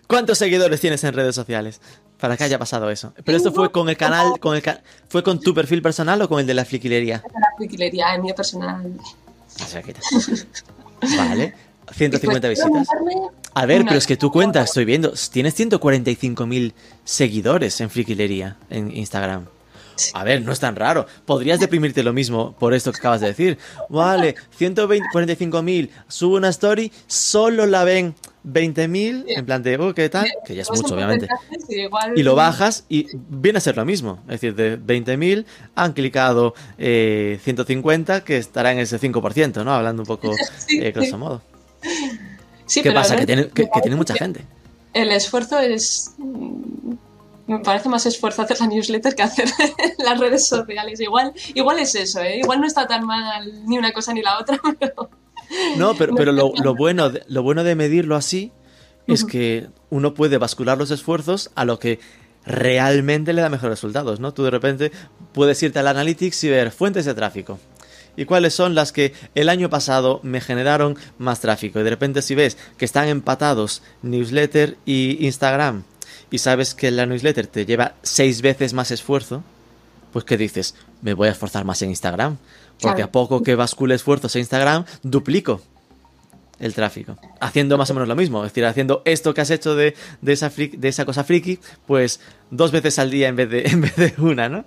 [0.06, 1.80] ¿Cuántos seguidores tienes en redes sociales?
[2.20, 3.12] Para que haya pasado eso.
[3.24, 6.28] Pero esto fue con el canal, con el ca ¿fue con tu perfil personal o
[6.28, 7.22] con el de la fliquilería?
[7.34, 8.92] La fliquilería, el mío personal.
[11.16, 11.54] Vale.
[11.92, 12.88] 150 visitas.
[13.54, 16.72] A ver, pero es que tú cuentas, estoy viendo, tienes 145.000
[17.04, 19.46] seguidores en Friquilería en Instagram.
[20.14, 21.06] A ver, no es tan raro.
[21.24, 23.58] Podrías deprimirte lo mismo por esto que acabas de decir.
[23.88, 28.14] Vale, 145.000, subo una story, solo la ven
[28.46, 30.26] 20.000, en plan de, oh, ¿qué tal?
[30.46, 31.28] Que ya es mucho, obviamente.
[32.14, 34.20] Y lo bajas y viene a ser lo mismo.
[34.28, 39.72] Es decir, de 20.000 han clicado eh, 150, que estará en ese 5%, ¿no?
[39.72, 40.32] Hablando un poco,
[40.68, 41.42] eh, grosso modo.
[42.66, 43.16] Sí, ¿Qué pasa?
[43.16, 44.44] Que tiene, que, que tiene mucha gente.
[44.92, 46.14] El esfuerzo es
[47.46, 49.48] me parece más esfuerzo hacer la newsletter que hacer
[49.98, 51.00] las redes sociales.
[51.00, 52.38] Igual, igual es eso, ¿eh?
[52.38, 55.10] Igual no está tan mal ni una cosa ni la otra, pero...
[55.76, 58.52] No, pero, pero lo, lo, bueno, de, lo bueno de medirlo así
[59.06, 62.00] es que uno puede bascular los esfuerzos a lo que
[62.44, 64.34] realmente le da mejores resultados, ¿no?
[64.34, 64.90] Tú de repente
[65.32, 67.60] puedes irte al Analytics y ver fuentes de tráfico.
[68.16, 71.78] ¿Y cuáles son las que el año pasado me generaron más tráfico?
[71.78, 75.84] Y de repente si ves que están empatados newsletter y Instagram
[76.30, 79.42] y sabes que la newsletter te lleva seis veces más esfuerzo,
[80.12, 80.74] pues ¿qué dices?
[81.02, 82.36] Me voy a esforzar más en Instagram.
[82.80, 83.04] Porque Claro.
[83.08, 85.60] a poco que bascule esfuerzos en Instagram, duplico
[86.58, 87.16] el tráfico.
[87.40, 88.44] Haciendo más o menos lo mismo.
[88.44, 92.20] Es decir, haciendo esto que has hecho de, de, esa, de esa cosa friki, pues
[92.50, 94.64] dos veces al día en vez de, en vez de una, ¿no?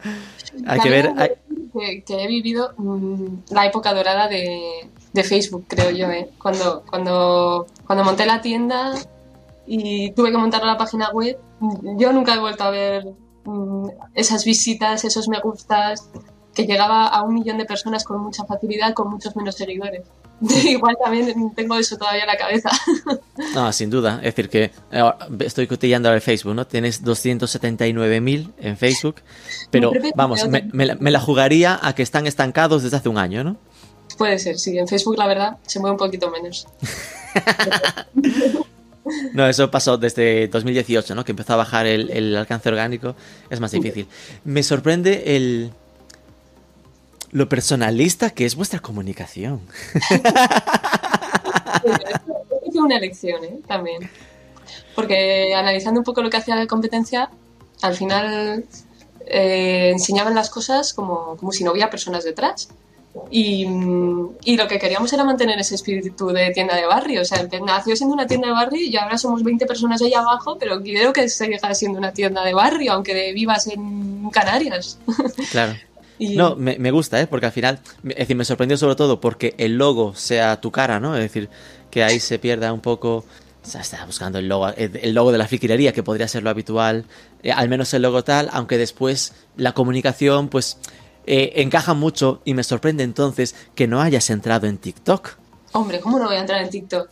[0.67, 1.11] Hay que ver...
[1.17, 1.29] hay-
[1.71, 6.29] Que, que he vivido mm, la época dorada de, de Facebook, creo yo, ¿eh?
[6.39, 8.93] Cuando, cuando, cuando monté la tienda
[9.71, 11.37] y tuve que montar la página web,
[11.95, 13.05] yo nunca he vuelto a ver
[13.45, 16.09] mm, esas visitas, esos me gustas,
[16.55, 20.07] que llegaba a un millón de personas con mucha facilidad, con muchos menos seguidores.
[20.65, 22.69] Igual también tengo eso todavía en la cabeza.
[23.55, 24.17] No, sin duda.
[24.17, 26.67] Es decir, que eh, estoy cotillando ahora el Facebook, ¿no?
[26.67, 29.15] Tienes 279.000 en Facebook,
[29.71, 33.43] pero vamos, me la, me la jugaría a que están estancados desde hace un año,
[33.43, 33.57] ¿no?
[34.17, 34.77] Puede ser, sí.
[34.77, 36.67] En Facebook, la verdad, se mueve un poquito menos.
[39.33, 41.23] No, eso pasó desde 2018, ¿no?
[41.25, 43.15] Que empezó a bajar el, el alcance orgánico.
[43.49, 44.07] Es más difícil.
[44.43, 45.71] Me sorprende el.
[47.31, 49.61] Lo personalista que es vuestra comunicación.
[52.71, 53.59] Fue una elección, ¿eh?
[53.67, 54.09] También.
[54.95, 57.29] Porque analizando un poco lo que hacía la competencia,
[57.81, 58.65] al final
[59.25, 62.69] eh, enseñaban las cosas como, como si no hubiera personas detrás.
[63.31, 63.65] Y,
[64.43, 67.21] y, lo que queríamos era mantener ese espíritu de tienda de barrio.
[67.21, 70.57] O sea, nació siendo una tienda de barrio y ahora somos 20 personas ahí abajo,
[70.59, 74.99] pero quiero que siga siendo una tienda de barrio, aunque vivas en Canarias.
[75.51, 75.73] Claro.
[76.19, 76.35] y...
[76.35, 77.25] No, me, me, gusta, ¿eh?
[77.25, 80.99] Porque al final, es decir, me sorprendió sobre todo porque el logo sea tu cara,
[80.99, 81.15] ¿no?
[81.15, 81.49] Es decir,
[81.89, 83.25] que ahí se pierda un poco...
[83.61, 86.49] O sea, estaba buscando el logo, el logo de la friquilería, que podría ser lo
[86.49, 87.05] habitual,
[87.43, 90.77] eh, al menos el logo tal, aunque después la comunicación, pues
[91.31, 95.35] eh, encaja mucho y me sorprende entonces que no hayas entrado en TikTok.
[95.73, 97.07] Hombre, ¿cómo no voy a entrar en TikTok?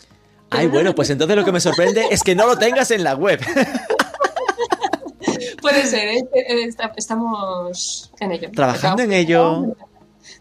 [0.50, 3.14] Ay, bueno, pues entonces lo que me sorprende es que no lo tengas en la
[3.14, 3.40] web.
[5.62, 6.28] Puede ser, ¿eh?
[6.96, 8.50] estamos en ello.
[8.56, 9.76] Trabajando en ello.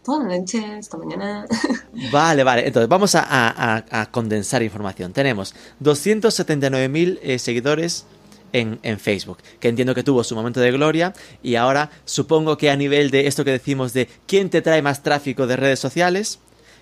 [0.03, 1.45] Toda la noche, esta mañana.
[2.11, 2.65] Vale, vale.
[2.65, 5.13] Entonces, vamos a, a, a condensar información.
[5.13, 8.07] Tenemos 279.000 eh, seguidores
[8.53, 12.69] en, en, Facebook, que entiendo que tuvo su momento de gloria y ahora supongo que
[12.69, 16.39] a nivel de esto que decimos de quién te trae más tráfico de redes sociales,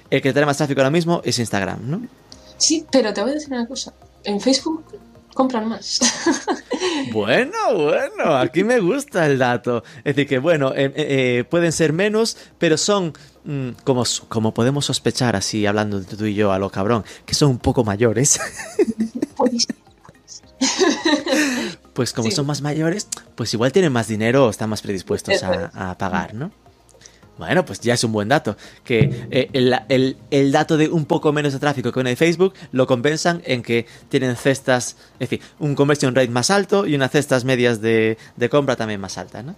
[0.09, 2.01] el que te trae más tráfico ahora mismo es Instagram, ¿no?
[2.57, 4.83] Sí, pero te voy a decir una cosa, en Facebook
[5.35, 5.99] compran más.
[7.11, 9.83] bueno, bueno, aquí me gusta el dato.
[9.97, 14.85] Es decir, que bueno, eh, eh, pueden ser menos, pero son, mmm, como, como podemos
[14.85, 18.39] sospechar así, hablando de tú y yo a lo cabrón, que son un poco mayores.
[21.93, 22.35] pues como sí.
[22.35, 26.33] son más mayores, pues igual tienen más dinero o están más predispuestos a, a pagar,
[26.33, 26.51] ¿no?
[27.37, 28.55] Bueno, pues ya es un buen dato.
[28.83, 32.53] Que eh, el, el, el, dato de un poco menos de tráfico que de Facebook
[32.71, 37.11] lo compensan en que tienen cestas, es decir, un conversion rate más alto y unas
[37.11, 39.55] cestas medias de, de compra también más altas, ¿no?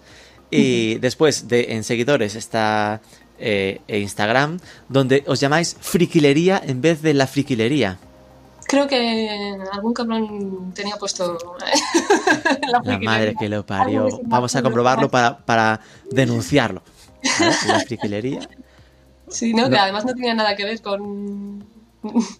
[0.49, 0.99] Y uh -huh.
[1.01, 3.01] después de en seguidores está
[3.37, 7.99] eh, Instagram, donde os llamáis friquilería en vez de la friquilería.
[8.67, 11.37] Creo que algún cabrón tenía puesto
[12.71, 14.19] la, la madre que lo parió.
[14.23, 15.79] Vamos a comprobarlo para, para
[16.11, 16.83] denunciarlo.
[17.67, 18.47] La friquilería.
[19.29, 19.63] Sí, ¿no?
[19.63, 21.65] no, que además no tenía nada que ver con.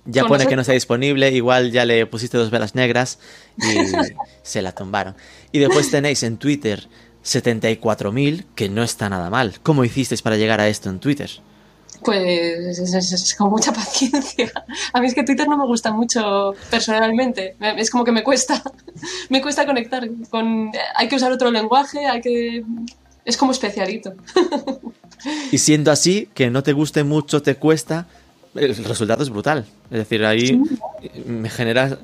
[0.06, 0.48] Ya con pone nosotros.
[0.48, 3.20] que no está disponible, igual ya le pusiste dos velas negras
[3.58, 3.88] y
[4.44, 5.16] se la tumbaron.
[5.52, 6.88] Y después tenéis en Twitter
[7.26, 9.60] 74.000, que no está nada mal.
[9.64, 11.30] ¿Cómo hicisteis para llegar a esto en Twitter?
[12.04, 14.52] Pues es, es, es, con mucha paciencia.
[14.94, 17.56] A mí es que Twitter no me gusta mucho personalmente.
[17.60, 18.62] Es como que me cuesta.
[19.30, 20.72] Me cuesta conectar con.
[20.96, 22.64] Hay que usar otro lenguaje, hay que
[23.28, 24.14] es como especialito.
[25.52, 28.08] y siendo así, que no te guste mucho, te cuesta,
[28.56, 29.66] el resultado es brutal.
[29.92, 30.62] Es decir, ahí sí.
[31.26, 32.00] me genera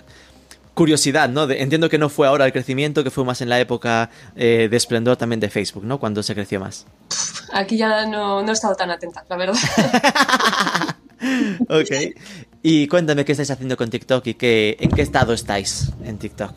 [0.74, 1.48] curiosidad, ¿no?
[1.48, 4.68] De, entiendo que no fue ahora el crecimiento, que fue más en la época eh,
[4.70, 6.00] de esplendor también de Facebook, ¿no?
[6.00, 6.86] Cuando se creció más.
[7.52, 9.56] Aquí ya no, no he estado tan atenta, la verdad.
[11.70, 12.16] ok.
[12.62, 16.54] Y cuéntame qué estáis haciendo con TikTok y qué, en qué estado estáis en TikTok.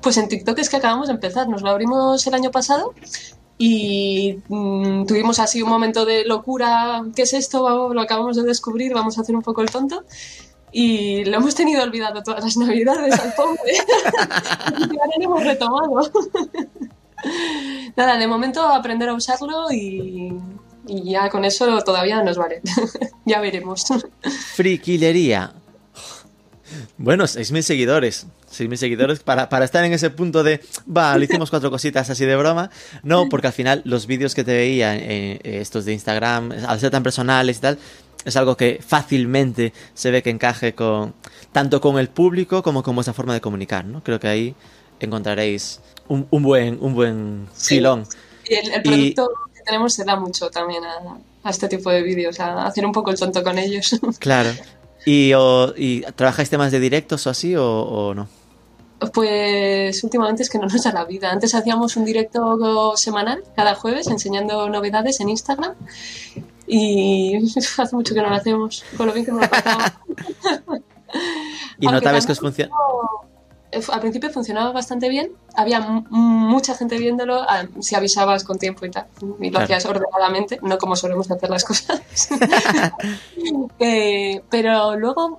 [0.00, 2.94] Pues en TikTok es que acabamos de empezar, nos lo abrimos el año pasado
[3.58, 7.92] y mmm, tuvimos así un momento de locura, ¿qué es esto?
[7.92, 10.04] Lo acabamos de descubrir, vamos a hacer un poco el tonto.
[10.72, 13.60] Y lo hemos tenido olvidado todas las navidades al pobre.
[13.74, 16.10] y ahora lo hemos retomado.
[17.96, 20.32] Nada, de momento aprender a usarlo y,
[20.86, 22.62] y ya con eso todavía nos vale.
[23.24, 23.84] ya veremos.
[24.54, 25.52] Friquilería.
[26.98, 28.26] Bueno, 6.000 seguidores.
[28.50, 32.24] 6.000 seguidores para, para estar en ese punto de, va, le hicimos cuatro cositas así
[32.24, 32.70] de broma.
[33.02, 36.90] No, porque al final los vídeos que te veía, eh, estos de Instagram, al ser
[36.90, 37.78] tan personales y tal,
[38.24, 41.14] es algo que fácilmente se ve que encaje con
[41.52, 44.02] tanto con el público como con vuestra forma de comunicar, ¿no?
[44.02, 44.54] Creo que ahí
[45.00, 48.06] encontraréis un, un buen, un buen filón.
[48.06, 48.18] Sí.
[48.50, 49.54] Y el, el producto y...
[49.56, 52.92] que tenemos se da mucho también a, a este tipo de vídeos, a hacer un
[52.92, 53.98] poco el tonto con ellos.
[54.18, 54.50] Claro.
[55.06, 58.28] ¿Y, o, y trabajáis temas de directos o así o, o no?
[59.14, 61.30] Pues últimamente es que no nos da la vida.
[61.30, 65.72] Antes hacíamos un directo semanal, cada jueves, enseñando novedades en Instagram.
[66.72, 67.36] Y
[67.78, 69.90] hace mucho que no lo hacemos, con lo bien que nos lo pasamos.
[71.80, 72.72] ¿Y notabas que os funciona?
[73.92, 77.42] Al principio funcionaba bastante bien, había mucha gente viéndolo,
[77.80, 79.64] si avisabas con tiempo y tal, y lo claro.
[79.64, 82.00] hacías ordenadamente, no como solemos hacer las cosas.
[83.78, 85.38] eh, pero luego,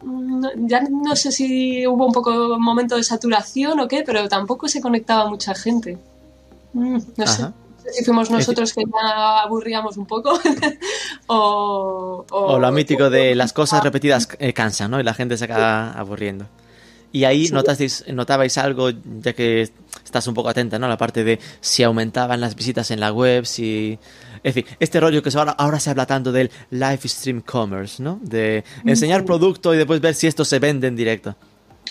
[0.55, 4.79] ya no sé si hubo un poco momento de saturación o qué, pero tampoco se
[4.79, 5.97] conectaba mucha gente.
[6.73, 7.47] Mm, no sé.
[7.91, 10.33] Si fuimos nosotros que ya aburríamos un poco
[11.27, 14.99] o, o, O lo mítico de las cosas repetidas eh, cansan, ¿no?
[14.99, 16.45] Y la gente se acaba aburriendo.
[17.13, 17.53] Y ahí Sí.
[17.53, 19.69] notasteis, notabais algo, ya que
[20.03, 20.87] estás un poco atenta, ¿no?
[20.87, 23.99] La parte de si aumentaban las visitas en la web, si...
[24.43, 28.17] Es decir, este rollo que ahora, ahora se habla tanto del live stream commerce, ¿no?
[28.23, 31.35] De enseñar producto y después ver si esto se vende en directo.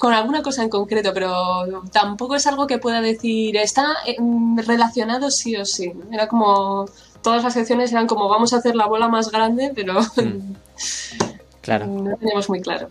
[0.01, 5.30] Con alguna cosa en concreto, pero tampoco es algo que pueda decir está em, relacionado
[5.30, 5.92] sí o sí.
[6.11, 6.86] Era como
[7.22, 10.55] todas las secciones eran como vamos a hacer la bola más grande, pero Mm.
[11.61, 11.86] Claro.
[11.86, 12.88] no teníamos muy claro.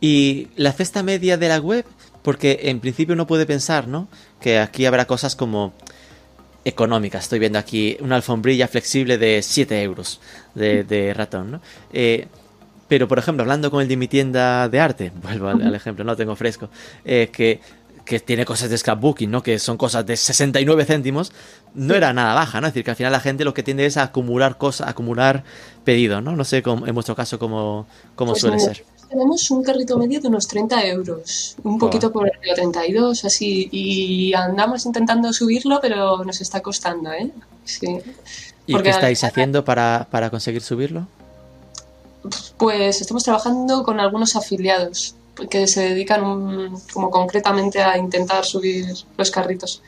[0.00, 1.84] Y la cesta media de la web,
[2.22, 4.08] porque en principio uno puede pensar, ¿no?
[4.40, 5.72] Que aquí habrá cosas como
[6.64, 7.22] económicas.
[7.24, 10.20] Estoy viendo aquí una alfombrilla flexible de 7 euros
[10.56, 11.60] de, de ratón, ¿no?
[11.92, 12.26] Eh,
[12.90, 16.04] pero, por ejemplo, hablando con el de mi tienda de arte, vuelvo al, al ejemplo,
[16.04, 16.68] no tengo fresco,
[17.06, 17.60] eh, que,
[18.04, 19.42] que tiene cosas de scrapbooking, ¿no?
[19.42, 21.32] Que son cosas de 69 céntimos,
[21.74, 22.66] no era nada baja, ¿no?
[22.66, 25.44] Es decir, que al final la gente lo que tiende es a acumular cosas, acumular
[25.84, 26.34] pedido, ¿no?
[26.36, 27.86] No sé cómo- en vuestro caso cómo,
[28.16, 28.84] cómo Pues suele ser.
[29.08, 34.32] Tenemos un carrito medio de unos 30 euros, un poquito por arriba, 32, así, y
[34.34, 37.30] andamos intentando subirlo, pero nos está costando, ¿eh?
[37.64, 37.86] Sí.
[38.66, 41.06] ¿Y Porque qué al- estáis haciendo para, para conseguir subirlo?
[42.56, 45.14] Pues estamos trabajando con algunos afiliados
[45.48, 49.82] que se dedican un- como concretamente a intentar subir los carritos.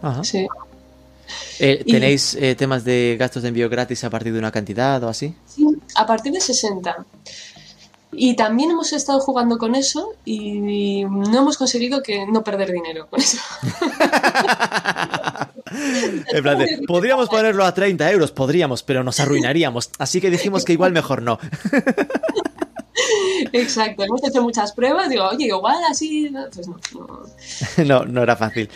[0.00, 0.22] Ajá.
[0.22, 0.46] Sí.
[1.58, 5.02] Eh, Y- ¿Tenéis eh, temas de gastos de envío gratis a partir de una cantidad
[5.02, 5.34] o así?
[5.46, 7.04] Sí, a partir de 60.
[8.14, 13.06] Y también hemos estado jugando con eso y no hemos conseguido que no perder dinero
[13.08, 13.38] con eso.
[16.32, 19.90] En plan de, podríamos ponerlo a 30 euros, podríamos, pero nos arruinaríamos.
[19.98, 21.38] Así que dijimos que igual mejor no.
[23.52, 27.22] Exacto, hemos hecho muchas pruebas, digo, oye, igual así, no, pues no, no.
[27.84, 28.68] No, no era fácil.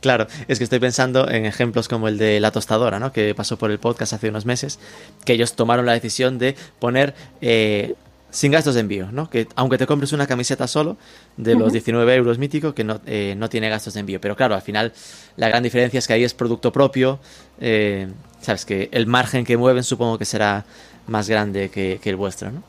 [0.00, 3.12] Claro, es que estoy pensando en ejemplos como el de la tostadora, ¿no?
[3.12, 4.78] Que pasó por el podcast hace unos meses,
[5.24, 7.94] que ellos tomaron la decisión de poner eh,
[8.30, 9.28] sin gastos de envío, ¿no?
[9.28, 10.96] Que aunque te compres una camiseta solo
[11.36, 14.20] de los 19 euros mítico, que no, eh, no tiene gastos de envío.
[14.20, 14.92] Pero claro, al final
[15.36, 17.18] la gran diferencia es que ahí es producto propio,
[17.60, 18.08] eh,
[18.40, 20.64] sabes que el margen que mueven supongo que será
[21.06, 22.62] más grande que, que el vuestro, ¿no?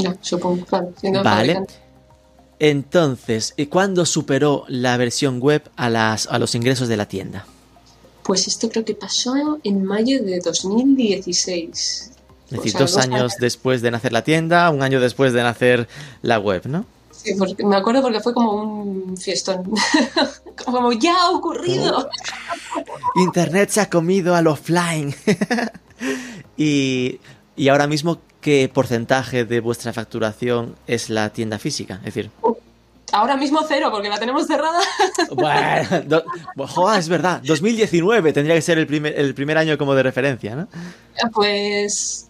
[0.00, 0.92] Ya, supongo, claro.
[1.02, 1.22] Vale.
[1.22, 1.90] fabricante.
[2.60, 7.46] Entonces, ¿y ¿cuándo superó la versión web a, las, a los ingresos de la tienda?
[8.22, 12.12] Pues esto creo que pasó en mayo de 2016.
[12.50, 15.42] Es O decir, sea, dos años después de nacer la tienda, un año después de
[15.42, 15.88] nacer
[16.22, 16.84] la web, ¿no?
[17.12, 19.70] Sí, porque me acuerdo porque fue como un fiestón.
[20.64, 22.08] como ya ha ocurrido.
[23.16, 25.14] Internet se ha comido al offline.
[26.56, 27.20] y,
[27.56, 31.96] y ahora mismo, ¿qué porcentaje de vuestra facturación es la tienda física?
[32.04, 32.30] Es decir,
[33.12, 34.78] Ahora mismo cero, porque la tenemos cerrada.
[35.32, 36.24] bueno, do-
[36.68, 40.54] joder, es verdad, 2019 tendría que ser el primer, el primer año como de referencia,
[40.54, 40.68] ¿no?
[41.32, 42.28] Pues.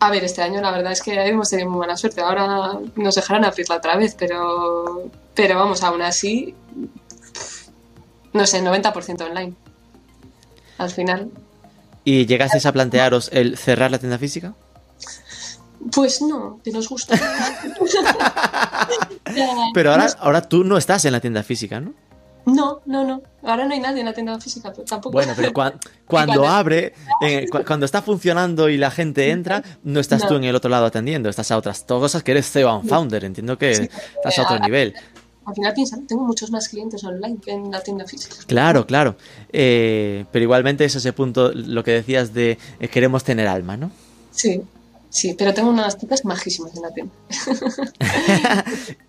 [0.00, 2.20] A ver, este año la verdad es que hemos tenido muy buena suerte.
[2.20, 5.10] Ahora nos dejarán abrirla otra vez, pero.
[5.34, 6.54] Pero vamos, aún así.
[8.32, 9.54] No sé, 90% online.
[10.78, 11.30] Al final.
[12.04, 14.54] ¿Y llegasteis a plantearos el cerrar la tienda física?
[15.92, 17.18] Pues no, que nos gusta.
[19.74, 21.94] Pero ahora, ahora tú no estás en la tienda física, ¿no?
[22.54, 23.22] No, no, no.
[23.42, 25.12] Ahora no hay nadie en la tienda física, pero tampoco.
[25.12, 25.74] Bueno, pero cua-
[26.06, 30.28] cuando abre, eh, cu- cuando está funcionando y la gente entra, no estás No.
[30.28, 33.24] tú en el otro lado atendiendo, estás a otras cosas que eres CEO and founder,
[33.24, 34.94] entiendo que Sí, estás a otro a- nivel.
[35.46, 38.36] Al final piensan, tengo muchos más clientes online que en la tienda física.
[38.46, 39.16] Claro, claro.
[39.50, 43.90] Eh, pero igualmente es ese punto, lo que decías de eh, queremos tener alma, ¿no?
[44.30, 44.60] Sí,
[45.10, 47.12] sí, pero tengo unas tiendas majísimas en la tienda.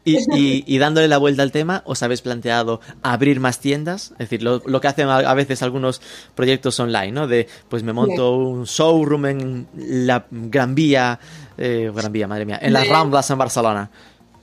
[0.05, 4.11] Y, y- y dándole la vuelta al tema, ¿os habéis planteado abrir más tiendas?
[4.13, 6.01] Es decir, lo, lo que hacen a, veces algunos
[6.33, 7.27] proyectos online, ¿no?
[7.27, 11.19] De, pues me monto un showroom en la Gran Vía,
[11.57, 13.91] eh, Gran Vía, madre mía, en las Ramblas en Barcelona.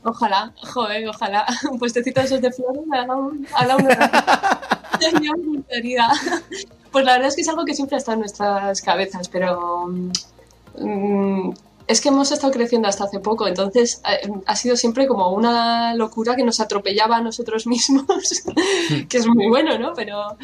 [0.05, 1.45] Ojalá, joder, ojalá.
[1.71, 4.11] Un puestecito de esos de flores a la, un- a la una.
[6.93, 9.91] Pues la verdad es que es algo que siempre está en nuestras cabezas, pero
[10.79, 11.51] mm,
[11.89, 15.95] es que hemos estado creciendo hasta hace poco, entonces eh, ha sido siempre como una
[15.95, 18.07] locura que nos atropellaba a nosotros mismos,
[19.09, 19.93] que es muy bueno, ¿no?
[19.95, 20.37] Pero,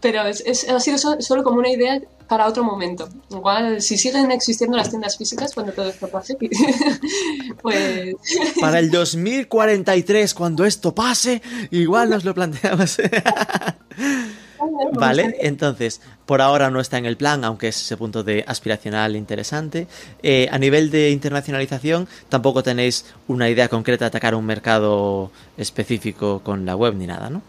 [0.00, 3.08] pero es, es- ha sido so- solo como una idea para otro momento.
[3.30, 6.36] Igual, si siguen existiendo las tiendas físicas cuando todo esto pase,
[7.62, 8.14] pues
[8.60, 12.98] Para el 2043, cuando esto pase, igual nos lo planteamos.
[14.92, 19.16] Vale, entonces, por ahora no está en el plan, aunque es ese punto de aspiracional
[19.16, 19.86] interesante.
[20.22, 26.40] Eh, a nivel de internacionalización, tampoco tenéis una idea concreta de atacar un mercado específico
[26.44, 27.42] con la web ni nada, ¿no?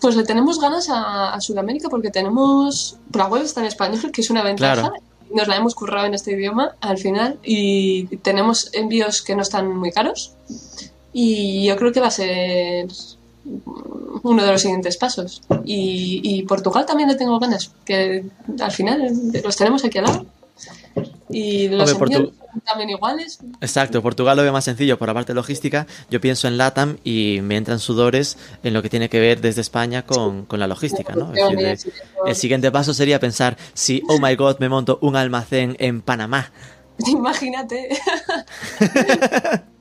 [0.00, 2.96] Pues le tenemos ganas a, a Sudamérica porque tenemos.
[3.14, 4.74] La web está en español, que es una ventaja.
[4.74, 4.94] Claro.
[5.32, 9.76] Nos la hemos currado en este idioma al final y tenemos envíos que no están
[9.76, 10.34] muy caros.
[11.12, 12.86] Y yo creo que va a ser
[14.22, 15.42] uno de los siguientes pasos.
[15.64, 18.24] Y, y Portugal también le tengo ganas, que
[18.60, 19.12] al final
[19.44, 20.26] los tenemos aquí al lado.
[21.28, 22.32] Y los Portu-
[22.64, 23.38] también iguales.
[23.60, 25.86] Exacto, Portugal lo ve más sencillo por la parte logística.
[26.10, 29.60] Yo pienso en LATAM y me entran sudores en lo que tiene que ver desde
[29.60, 31.32] España con, con la logística, ¿no?
[31.32, 31.78] De-
[32.26, 36.50] el siguiente paso sería pensar si, oh my god, me monto un almacén en Panamá.
[37.06, 37.88] Imagínate.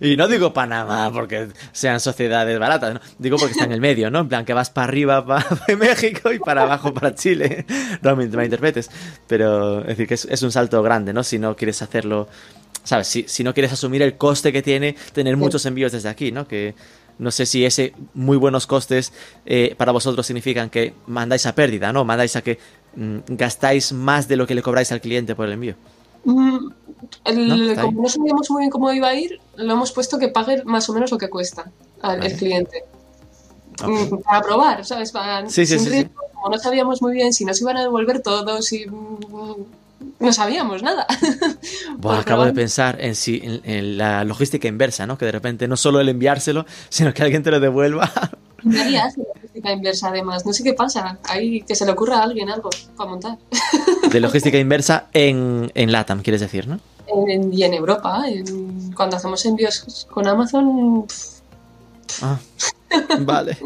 [0.00, 3.00] Y no digo Panamá porque sean sociedades baratas, ¿no?
[3.18, 4.20] Digo porque está en el medio, ¿no?
[4.20, 7.64] En plan que vas para arriba para México y para abajo para Chile.
[8.02, 8.90] No me malinterpretes.
[9.26, 11.22] Pero es decir que es, es un salto grande, ¿no?
[11.22, 12.28] Si no quieres hacerlo,
[12.84, 13.06] ¿sabes?
[13.06, 16.46] Si, si no quieres asumir el coste que tiene tener muchos envíos desde aquí, ¿no?
[16.46, 16.74] Que
[17.18, 19.12] no sé si ese muy buenos costes
[19.46, 22.04] eh, para vosotros significan que mandáis a pérdida, ¿no?
[22.04, 22.58] Mandáis a que
[22.94, 25.76] mm, gastáis más de lo que le cobráis al cliente por el envío.
[26.26, 26.70] Mm,
[27.24, 30.28] el- No, como no sabíamos muy bien cómo iba a ir, lo hemos puesto que
[30.28, 31.70] pague más o menos lo que cuesta
[32.02, 32.32] al Vale.
[32.32, 32.84] el cliente.
[33.86, 35.12] Mm, Para probar, ¿sabes?
[35.12, 35.64] Para- Sí,
[36.34, 38.86] Como no sabíamos muy bien si nos iban a devolver todo, si.
[38.86, 39.64] mm,
[40.18, 41.06] No sabíamos nada.
[42.02, 45.16] Por acabo de pensar en, si, en, en la logística inversa, ¿no?
[45.18, 48.10] Que de repente no solo el enviárselo, sino que alguien te lo devuelva.
[48.66, 50.44] Nadie hace logística inversa, además.
[50.44, 51.18] No sé qué pasa.
[51.24, 53.38] Ahí que se le ocurra a alguien algo para montar.
[54.10, 56.80] De logística inversa en, en LATAM, quieres decir, ¿no?
[57.28, 61.06] En- y en Europa, en- cuando hacemos envíos con Amazon.
[62.22, 62.38] Ah,
[63.20, 63.56] vale.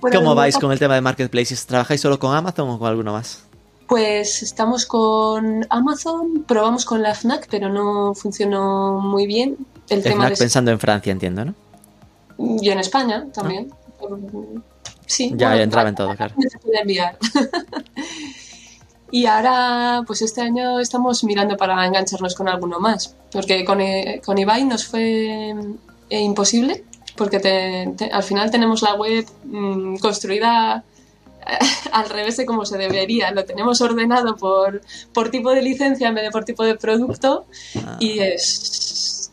[0.00, 1.64] bueno, ¿Cómo vais con el tema de marketplaces?
[1.66, 3.44] ¿Trabajáis solo con Amazon o con alguno más?
[3.88, 9.56] Pues estamos con Amazon, probamos con la FNAC, pero no funcionó muy bien.
[9.88, 10.36] El tema FNAC de...
[10.36, 11.54] pensando en Francia, entiendo, ¿no?
[12.38, 13.70] Y en España también.
[15.06, 16.34] Sí, Ya, bueno, ya entraba en todo, claro.
[16.50, 17.18] se puede enviar.
[19.10, 23.14] y ahora, pues este año estamos mirando para engancharnos con alguno más.
[23.30, 23.78] Porque con,
[24.24, 25.54] con Ibai nos fue
[26.10, 26.84] eh, imposible,
[27.16, 30.82] porque te- te- al final tenemos la web mm, construida
[31.92, 33.30] al revés de como se debería.
[33.30, 34.80] Lo tenemos ordenado por,
[35.12, 37.44] por tipo de licencia en vez de por tipo de producto
[37.84, 39.30] Ah, y es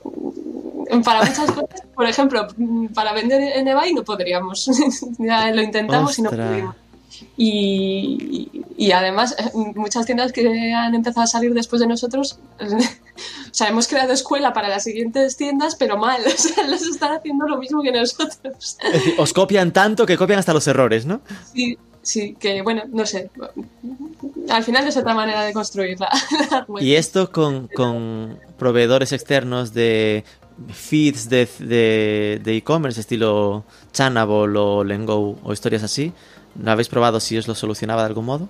[1.04, 2.48] para muchas cosas, por ejemplo,
[2.94, 4.70] para vender en eBay no podríamos.
[5.20, 6.76] ya lo intentamos y no pudimos.
[7.38, 13.54] Y, y además, eh, muchas tiendas que han empezado a salir después de nosotros, o
[13.54, 17.48] sea, hemos creado escuela para las siguientes tiendas, pero mal, o sea, les están haciendo
[17.48, 18.78] lo mismo que nosotros.
[18.84, 21.22] Es decir, os copian tanto que copian hasta los errores, ¿no?
[21.54, 23.30] Sí, sí, que bueno, no sé.
[24.50, 26.10] Al final es otra manera de construir la,
[26.50, 26.84] la web.
[26.84, 30.24] Y esto con, con proveedores externos de
[30.70, 36.14] feeds de de de e-commerce, estilo Chanable o Lengo o historias así,
[36.56, 38.50] ¿no habéis probado si os lo solucionaba de algún modo?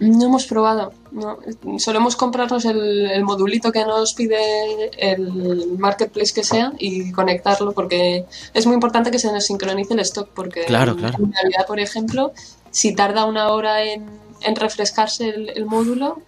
[0.00, 1.38] No hemos probado, no.
[1.78, 8.24] Solemos comprarnos el, el modulito que nos pide el marketplace que sea y conectarlo porque
[8.52, 11.18] es muy importante que se nos sincronice el stock porque Claro, en claro.
[11.18, 12.32] Navidad, por ejemplo,
[12.72, 14.06] si tarda una hora en,
[14.40, 16.18] en refrescarse el, el módulo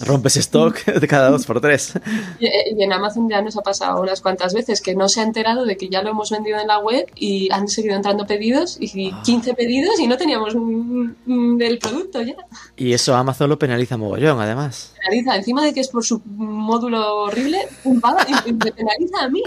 [0.00, 1.94] Rompes stock de cada dos por tres.
[2.38, 5.22] y, y en Amazon ya nos ha pasado unas cuantas veces que no se ha
[5.24, 8.76] enterado de que ya lo hemos vendido en la web y han seguido entrando pedidos
[8.80, 9.22] y Ah.
[9.24, 12.34] 15 pedidos y no teníamos mm, mm, el producto ya.
[12.76, 14.94] Y eso Amazon lo penaliza mogollón, además.
[15.00, 19.42] penaliza, encima de que es por su módulo horrible, me penaliza a mí.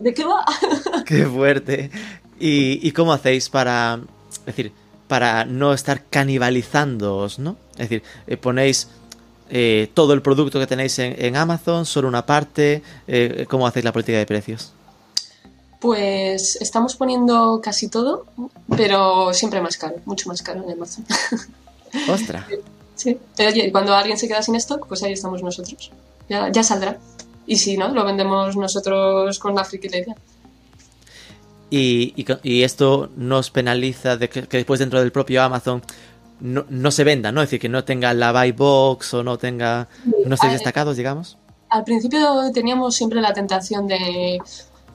[0.00, 0.44] ¿De qué va?
[1.06, 1.90] Qué fuerte.
[2.38, 4.00] ¿Y, y cómo hacéis para,
[4.40, 4.72] es decir,
[5.08, 7.56] para no estar canibalizándoos, ¿no?
[7.72, 8.88] Es decir, eh, ponéis
[9.50, 13.84] eh, todo el producto que tenéis en, en Amazon, solo una parte, eh, ¿cómo hacéis
[13.84, 14.72] la política de precios?
[15.80, 18.26] Pues estamos poniendo casi todo,
[18.76, 21.04] pero siempre más caro, mucho más caro en Amazon.
[22.08, 22.44] Ostras.
[22.96, 23.18] Sí.
[23.36, 25.92] Pero oye, cuando alguien se queda sin stock, pues ahí estamos nosotros.
[26.28, 26.98] Ya, ya saldrá.
[27.46, 30.16] Y si no, lo vendemos nosotros con la friquilería.
[31.70, 35.82] Y, y y esto nos penaliza de que, que después dentro del propio Amazon
[36.40, 37.42] no, no se venda, ¿no?
[37.42, 39.88] Es decir, que no tenga la buy box o no tenga...
[40.26, 41.38] No estéis destacados, digamos.
[41.68, 44.38] Al principio teníamos siempre la tentación de.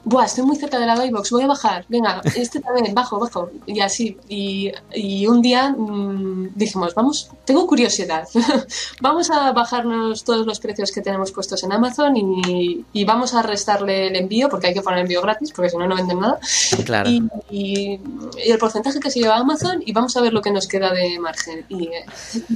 [0.04, 1.84] Buah, estoy muy cerca de la Buybox, voy a bajar.
[1.88, 3.50] Venga, este también, bajo, bajo.
[3.66, 4.16] Y así.
[4.28, 8.26] Y, y un día mm, dijimos, vamos, tengo curiosidad.
[9.00, 13.42] vamos a bajarnos todos los precios que tenemos puestos en Amazon y, y vamos a
[13.42, 16.38] restarle el envío, porque hay que poner envío gratis, porque si no, no venden nada.
[16.84, 17.08] Claro.
[17.08, 18.00] Y, y-
[18.44, 21.18] el porcentaje que se lleva Amazon y vamos a ver lo que nos queda de
[21.20, 21.64] margen.
[21.68, 21.88] Y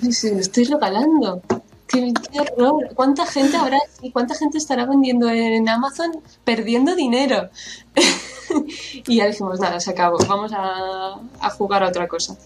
[0.08, 1.42] estoy regalando.
[1.86, 2.90] Qué, qué horror.
[2.94, 7.50] ¿Cuánta gente habrá y cuánta gente estará vendiendo en Amazon perdiendo dinero?
[9.06, 12.36] y ya dijimos, nada, se acabó, vamos a, a jugar a otra cosa.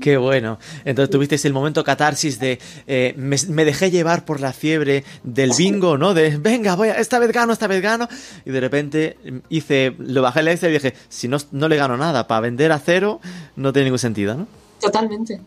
[0.00, 0.58] Qué bueno.
[0.84, 5.52] Entonces tuvisteis el momento catarsis de eh, me, me, dejé llevar por la fiebre del
[5.56, 6.14] bingo, ¿no?
[6.14, 8.08] De venga, voy a, esta vez gano, esta vez gano.
[8.44, 9.16] Y de repente
[9.48, 12.72] hice, lo bajé el Excel y dije, si no, no le gano nada, para vender
[12.72, 13.20] a cero
[13.56, 14.46] no tiene ningún sentido, ¿no?
[14.80, 15.40] Totalmente.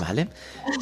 [0.00, 0.28] Vale.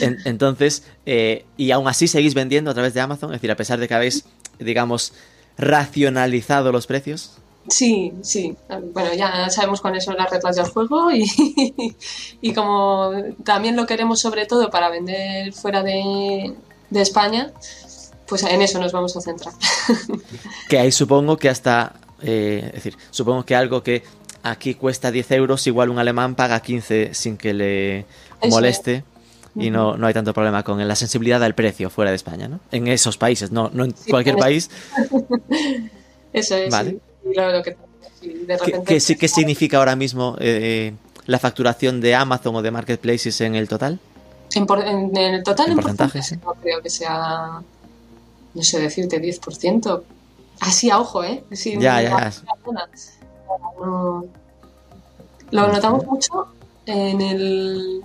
[0.01, 3.57] En, entonces, eh, y aún así seguís vendiendo a través de Amazon, es decir, a
[3.57, 4.25] pesar de que habéis,
[4.59, 5.13] digamos,
[5.57, 7.39] racionalizado los precios.
[7.69, 8.57] Sí, sí.
[8.93, 11.27] Bueno, ya sabemos cuáles son las reglas del juego y,
[12.41, 13.13] y como
[13.45, 16.55] también lo queremos sobre todo para vender fuera de,
[16.89, 17.53] de, España,
[18.27, 19.53] pues en eso nos vamos a centrar.
[20.69, 24.03] Que ahí supongo que hasta, eh, es decir, supongo que algo que
[24.43, 28.07] aquí cuesta 10 euros, igual un alemán paga 15 sin que le
[28.49, 29.05] moleste.
[29.59, 32.61] Y no, no hay tanto problema con la sensibilidad al precio fuera de España, ¿no?
[32.71, 34.71] En esos países, no, no en sí, cualquier país.
[36.33, 36.71] Eso es.
[36.71, 36.91] Vale.
[36.91, 37.01] Sí.
[37.33, 37.77] Claro, que,
[38.23, 38.85] de repente...
[38.85, 40.95] ¿Qué, qué, ¿Qué, significa ahora mismo eh,
[41.27, 43.99] la facturación de Amazon o de Marketplaces en el total?
[44.55, 46.37] En, por, en, en el total, en, porcentaje, sí.
[46.37, 47.61] no creo que sea,
[48.55, 50.03] no sé decirte, 10%.
[50.61, 51.45] Así a ojo, ¿eh?
[51.53, 52.33] Sin ya, ya.
[55.51, 56.49] Lo notamos mucho
[56.87, 58.03] en el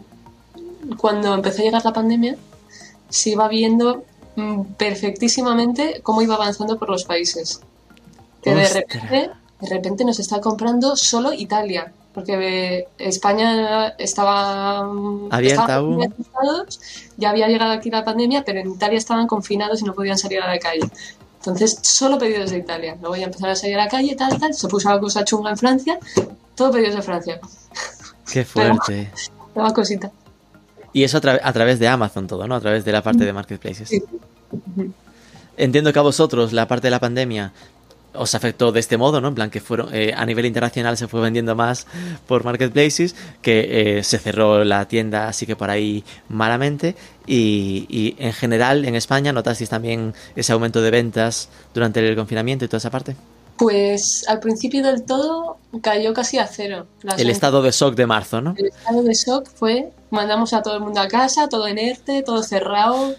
[0.98, 2.36] cuando empezó a llegar la pandemia,
[3.10, 4.04] se iba viendo
[4.78, 7.62] perfectísimamente cómo iba avanzando por los países.
[8.42, 9.30] Que de repente,
[9.62, 14.80] de repente nos está comprando solo Italia, porque España estaba
[15.30, 16.14] abierta aún.
[17.18, 20.42] Ya había llegado aquí la pandemia, pero en Italia estaban confinados y no podían salir
[20.42, 20.90] a la calle.
[21.38, 22.96] Entonces, solo pedidos de Italia.
[23.02, 24.54] Luego ya empezaron a salir a la calle, tal, tal.
[24.54, 26.00] Se puso la cosa chunga en Francia.
[26.56, 27.40] Todo pedidos de Francia.
[28.32, 29.12] Qué fuerte.
[29.56, 30.12] Nueva cosita.
[30.94, 32.56] Y eso a, tra a, través de Amazon todo, ¿no?
[32.56, 33.90] A través de la parte de marketplaces.
[33.90, 34.04] Sí.
[35.58, 37.52] Entiendo que a vosotros la parte de la pandemia
[38.16, 39.30] os afectó de este modo, ¿no?
[39.30, 41.88] En plan que fueron eh, a nivel internacional se fue vendiendo más
[42.28, 48.16] por marketplaces, que eh, se cerró la tienda así que por ahí malamente y, y,
[48.20, 52.78] en general en España notasteis también ese aumento de ventas durante el confinamiento y toda
[52.78, 53.16] esa parte.
[53.58, 56.88] Pues al principio del todo cayó casi a cero.
[57.18, 58.56] El estado de shock de marzo, ¿no?
[58.58, 62.24] El estado de shock fue mandamos a todo el mundo a casa, todo en ERTE,
[62.24, 63.16] todo cerrado,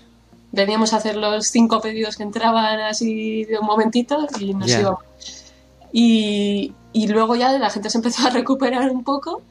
[0.52, 4.80] veníamos a hacer los cinco pedidos que entraban así de un momentito y nos Ya.
[4.80, 5.00] íbamos.
[5.92, 9.42] Y, y luego ya la gente se empezó a recuperar un poco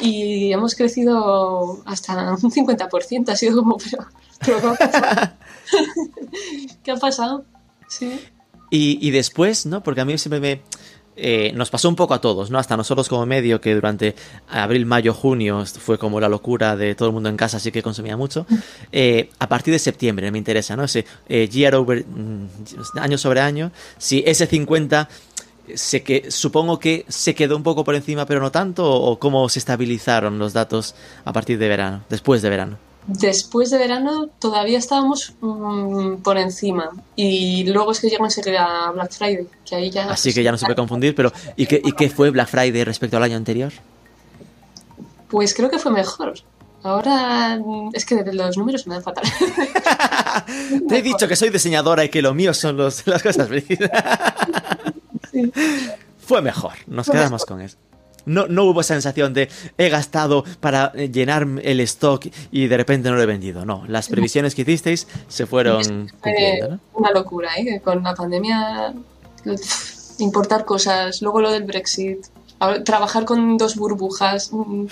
[0.00, 3.28] y hemos crecido hasta un 50%.
[3.30, 4.06] Ha sido como, pero,
[4.40, 5.32] pero ¿qué ha pasado?
[6.82, 7.44] ¿Qué ha pasado?
[7.88, 8.20] Sí.
[8.70, 9.82] Y, y después, ¿no?
[9.82, 10.62] Porque a mí siempre me...
[11.22, 12.58] Eh, nos pasó un poco a todos, ¿no?
[12.58, 14.14] Hasta nosotros como medio, que durante
[14.48, 17.82] abril, mayo, junio fue como la locura de todo el mundo en casa, así que
[17.82, 18.46] consumía mucho.
[18.90, 20.84] Eh, a partir de septiembre me interesa, ¿no?
[20.84, 25.10] Ese eh, year over, mm, año sobre año, si ese 50
[25.74, 29.18] se que, supongo que se quedó un poco por encima, pero no tanto, o, o
[29.18, 30.94] cómo se estabilizaron los datos
[31.26, 32.89] a partir de verano, después de verano.
[33.18, 39.12] Después de verano todavía estábamos mmm, por encima y luego es que llegó enseguida Black
[39.12, 40.10] Friday, que ahí ya...
[40.10, 42.84] Así que ya no se puede confundir, pero ¿y qué, ¿y qué fue Black Friday
[42.84, 43.72] respecto al año anterior?
[45.28, 46.34] Pues creo que fue mejor.
[46.82, 49.24] Ahora mm, es que los números me dan fatal.
[50.88, 53.48] Te he dicho que soy diseñadora y que lo mío son los, las cosas.
[55.32, 55.52] sí.
[56.18, 57.48] Fue mejor, nos Fue quedamos mejor.
[57.48, 57.76] con eso.
[58.26, 59.48] No, no hubo esa sensación de
[59.78, 63.64] he gastado para eh, llenar el stock y de repente no lo he vendido.
[63.64, 66.80] No, las previsiones que hicisteis se fueron Fue cumpliendo, ¿no?
[66.94, 67.64] una locura, ¿eh?
[67.64, 68.92] Que Con la pandemia,
[70.18, 72.26] importar cosas, luego lo del Brexit,
[72.84, 74.50] trabajar con dos burbujas.
[74.52, 74.86] mm,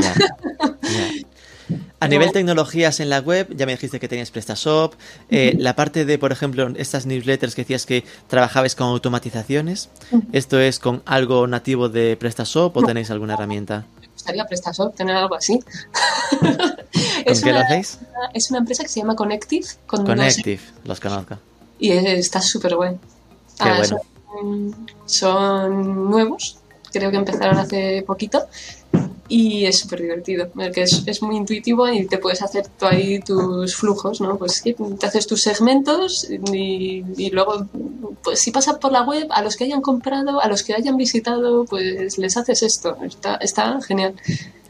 [0.00, 1.10] Ya, ya.
[2.00, 4.94] A nivel tecnologías en la web, ya me dijiste que tenías PrestaShop.
[5.30, 9.88] Eh, la parte de, por ejemplo, estas newsletters que decías que trabajabais con automatizaciones,
[10.32, 12.86] ¿esto es con algo nativo de PrestaShop o No.
[12.86, 13.84] tenéis alguna herramienta?
[14.00, 15.58] Me gustaría PrestaShop tener algo así.
[16.40, 16.56] ¿Con
[17.24, 17.98] es, qué lo una, hacéis?
[18.34, 19.66] es una empresa que se llama Connective.
[19.86, 21.36] Con dos- Connective, los conozco.
[21.78, 22.98] y está súper bueno.
[23.62, 23.84] Qué bueno.
[24.30, 26.58] Son, son nuevos,
[26.92, 28.46] creo que empezaron hace poquito
[29.28, 33.20] y es súper divertido, porque es, es muy intuitivo y te puedes hacer tú ahí
[33.20, 34.38] tus flujos, ¿no?
[34.38, 37.66] Pues que te haces tus segmentos y, y luego,
[38.24, 40.96] pues si pasas por la web, a los que hayan comprado, a los que hayan
[40.96, 42.96] visitado, pues les haces esto.
[43.04, 44.14] Está, está genial.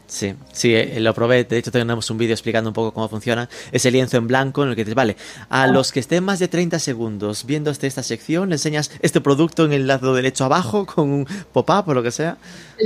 [0.07, 1.43] Sí, sí, eh, lo probé.
[1.43, 4.69] De hecho, tenemos un vídeo explicando un poco cómo funciona ese lienzo en blanco en
[4.69, 5.15] el que dices, vale,
[5.49, 9.21] a los que estén más de 30 segundos viendo este- esta sección, le enseñas este
[9.21, 12.37] producto en el lado derecho abajo con un pop-up o lo que sea.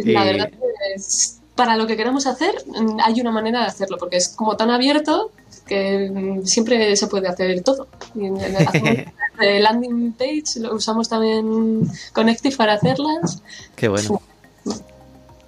[0.04, 0.50] La Y- verdad
[0.98, 4.58] es, para lo que queramos hacer, mm, hay una manera de hacerlo, porque es como
[4.58, 5.32] tan abierto
[5.68, 7.88] que mm, siempre se puede hacer todo.
[8.68, 8.98] Hacemos
[9.40, 13.42] el landing page lo usamos también Connective para hacerlas.
[13.76, 14.22] Qué bueno.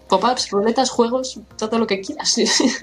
[0.07, 2.35] Pop-ups, ruletas, juegos, todo lo que quieras.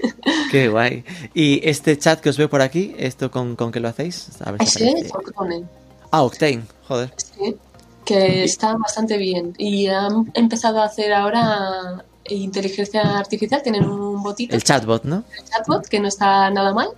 [0.51, 1.05] Qué guay.
[1.33, 4.29] Y este chat que os veo por aquí, ¿esto con, con qué lo hacéis?
[4.43, 5.63] A ver si Octone.
[6.11, 7.13] Ah, Octane, joder.
[7.15, 7.55] Sí,
[8.03, 9.53] que está bastante bien.
[9.57, 15.23] Y han empezado a hacer ahora inteligencia artificial, tienen un botito, El chatbot, ¿no?
[15.37, 16.89] el chatbot, que no está nada mal.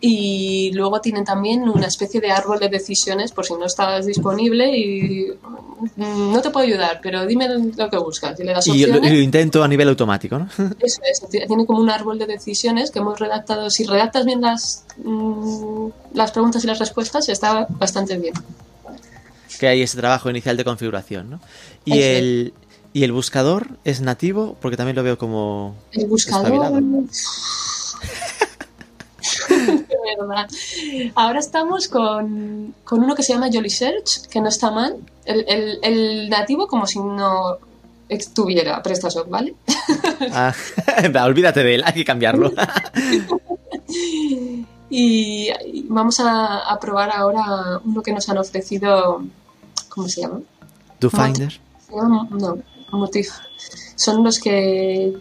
[0.00, 4.70] Y luego tienen también una especie de árbol de decisiones por si no estás disponible
[4.76, 5.32] y
[5.96, 8.38] mm, no te puedo ayudar, pero dime lo que buscas.
[8.38, 10.48] Y le das Y lo, intento a nivel automático, ¿no?
[10.78, 13.70] Eso es, tiene como un árbol de decisiones que hemos redactado.
[13.70, 18.34] Si redactas bien las, mm, las preguntas y las respuestas, está bastante bien.
[19.58, 21.40] que hay ese trabajo inicial de configuración, ¿no?
[21.84, 22.67] Y Eso es.
[22.92, 25.74] Y el buscador es nativo, porque también lo veo como...
[25.92, 26.82] El buscador.
[31.14, 34.96] Ahora estamos con, con uno que se llama Jolly Search, que no está mal.
[35.24, 37.58] El, el- el nativo como si no
[38.08, 39.54] estuviera PrestaShop, ¿vale?
[40.32, 40.52] Ah,
[41.24, 42.50] olvídate de él, hay que cambiarlo.
[44.90, 49.22] Y, y vamos a, a probar ahora uno que nos han ofrecido.
[49.88, 50.40] ¿Cómo se llama?
[50.98, 51.60] DoFinder.
[51.90, 52.58] No,
[52.90, 53.30] Motif.
[53.96, 55.14] Son los que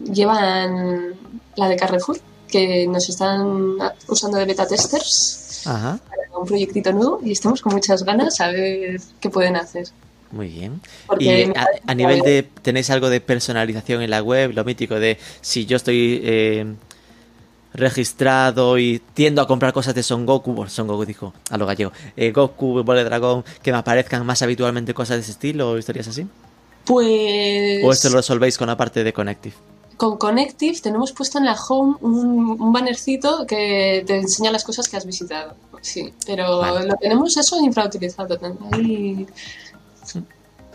[0.00, 1.14] llevan
[1.56, 2.18] la de Carrefour,
[2.48, 3.76] que nos están
[4.08, 5.66] usando de beta testers.
[5.66, 9.88] Ajá, para un proyectito nuevo y estamos con muchas ganas a ver qué pueden hacer.
[10.30, 10.80] muy bien.
[11.06, 12.42] Porque Y a, nivel de...
[12.62, 14.52] ¿Tenéis algo de personalización en la web?
[14.54, 16.74] Lo mítico de si yo estoy eh,
[17.74, 21.92] registrado y tiendo a comprar cosas de Son Goku, Son Goku dijo a lo gallego,
[22.16, 25.78] eh, Goku, Bola de Dragón, que me aparezcan más habitualmente cosas de ese estilo o
[25.78, 26.26] historias así.
[26.84, 29.54] Pues ¿O esto lo resolvéis con la parte de Connective?
[30.02, 34.88] con Connective tenemos puesto en la home un, un bannercito que te enseña las cosas
[34.88, 35.54] que has visitado.
[35.80, 36.88] Sí, pero Vale.
[36.88, 38.36] lo tenemos eso infrautilizado.
[38.72, 39.28] Ahí...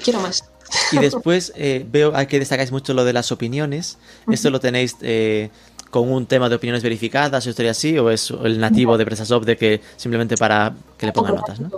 [0.02, 0.46] Quiero más.
[0.94, 3.98] Y después eh, veo que destacáis mucho lo de las opiniones.
[4.32, 5.50] ¿Esto lo tenéis eh,
[5.98, 7.98] con un tema de opiniones verificadas o historia así?
[7.98, 11.72] ¿O es el nativo de PrestaShop de que simplemente para que le pongan notas, no?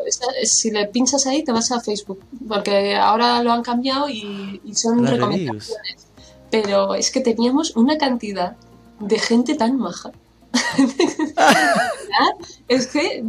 [0.44, 4.76] Si le pinchas ahí, te vas a Facebook, porque ahora lo han cambiado y, y
[4.76, 5.68] son Las recomendaciones.
[5.68, 6.04] reviews.
[6.52, 8.56] Pero es que teníamos una cantidad
[9.00, 10.12] de gente tan maja.
[12.68, 13.24] Es que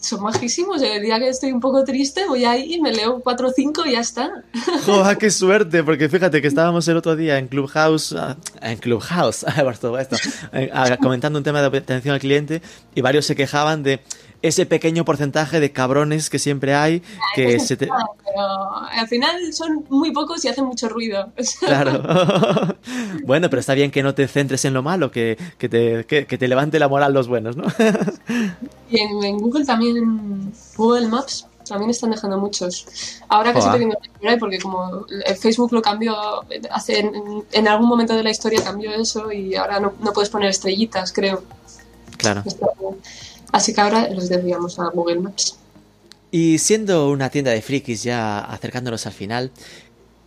[0.00, 0.80] son majísimos.
[0.82, 3.86] El día que estoy un poco triste, voy ahí y me leo 4 o 5
[3.86, 4.44] y ya está.
[4.86, 5.82] ¡Joder, qué suerte!
[5.82, 9.44] Porque fíjate que estábamos el otro día en Clubhouse, ah, en Clubhouse,
[10.52, 12.62] eh, ah, comentando un tema de atención al cliente
[12.94, 14.00] y varios se quejaban de
[14.42, 17.02] ese pequeño porcentaje de cabrones que siempre hay
[17.34, 17.88] que se te...
[17.90, 21.32] Ah, Pero al final son muy pocos y hacen mucho ruido.
[21.60, 22.02] Claro.
[23.24, 26.26] bueno, pero está bien que no te centres en lo malo, que, que te, que,
[26.26, 27.64] que te levante la moral los buenos, ¿no?
[28.90, 32.86] Y en, en Google también, Google Maps, también están dejando muchos.
[33.28, 36.16] Ahora que teniendo por ahí, porque como el Facebook lo cambió,
[36.70, 40.30] hace, en, en algún momento de la historia cambió eso y ahora no, no puedes
[40.30, 41.42] poner estrellitas, creo.
[42.16, 42.42] claro.
[43.52, 45.56] Así que ahora los desviamos a Google Maps.
[46.30, 49.50] Y siendo una tienda de frikis ya acercándonos al final,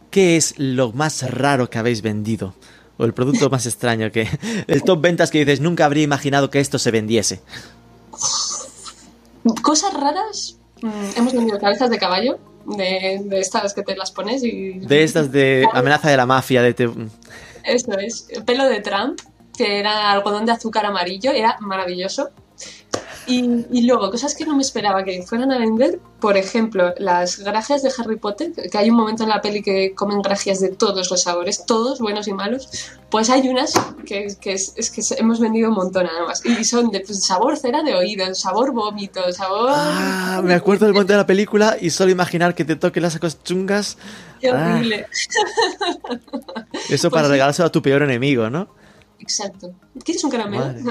[0.09, 2.55] ¿qué es lo más raro que habéis vendido?
[2.97, 4.27] O el producto más extraño que...
[4.67, 7.41] El top ventas que dices, nunca habría imaginado que esto se vendiese.
[9.63, 14.43] Cosas raras, mm, hemos vendido cabezas de caballo, de, de estas que te las pones
[14.43, 14.73] y...
[14.79, 16.73] De estas de amenaza de la mafia, de...
[16.73, 16.89] te-
[17.63, 19.19] Eso es, pelo de Trump,
[19.57, 22.29] que era algodón de azúcar amarillo, era maravilloso.
[23.27, 27.39] Y, y luego, cosas que no me esperaba que fueran a vender, por ejemplo, las
[27.39, 30.69] gracias de Harry Potter, que hay un momento en la peli que comen gracias de
[30.69, 32.69] todos los sabores, todos, buenos y malos,
[33.09, 33.73] pues hay unas
[34.05, 37.57] que, que es, es que hemos vendido un montón además, y son de pues, sabor
[37.57, 39.69] cera de oído, sabor vómito, sabor...
[39.71, 43.17] Ah, me acuerdo del momento de la película y solo imaginar que te toque las
[43.19, 43.97] cosas chungas.
[44.39, 44.73] ¡Qué ah.
[44.75, 45.05] horrible!
[46.89, 47.31] Eso Pues para sí.
[47.31, 48.67] regalárselo a tu peor enemigo, ¿no?
[49.19, 49.73] Exacto.
[50.03, 50.73] ¿Quieres un caramelo?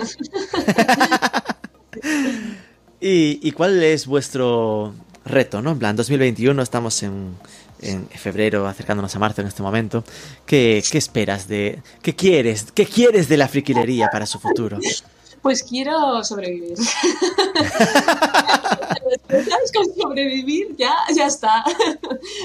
[2.03, 2.41] Madre.
[3.01, 4.95] ¿Y, y cuál es vuestro
[5.25, 5.73] reto, no?
[5.73, 7.35] En plan, 2021, estamos en,
[7.81, 10.05] en febrero, acercándonos a marzo en este momento.
[10.47, 11.83] ¿Qué, qué esperas de...
[12.03, 12.67] ¿Qué quieres?
[12.73, 14.79] ¿Qué quieres de la friquilería para su futuro?
[15.43, 16.77] Pues quiero sobrevivir.
[19.29, 19.73] ¿Sabes?
[19.75, 21.65] Con sobrevivir ya, ya está.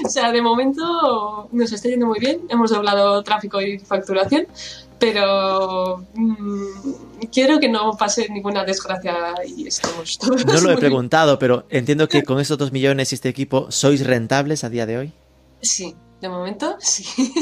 [0.04, 2.40] o sea, de momento nos está yendo muy bien.
[2.48, 4.46] Hemos doblado tráfico y facturación,
[4.98, 9.14] pero mm, quiero que no pase ninguna desgracia
[9.46, 13.14] y estamos todos No lo he preguntado, pero entiendo que con estos dos millones y
[13.16, 15.12] este equipo, ¿sois rentables a día de hoy?
[15.60, 17.04] Sí, De momento, sí.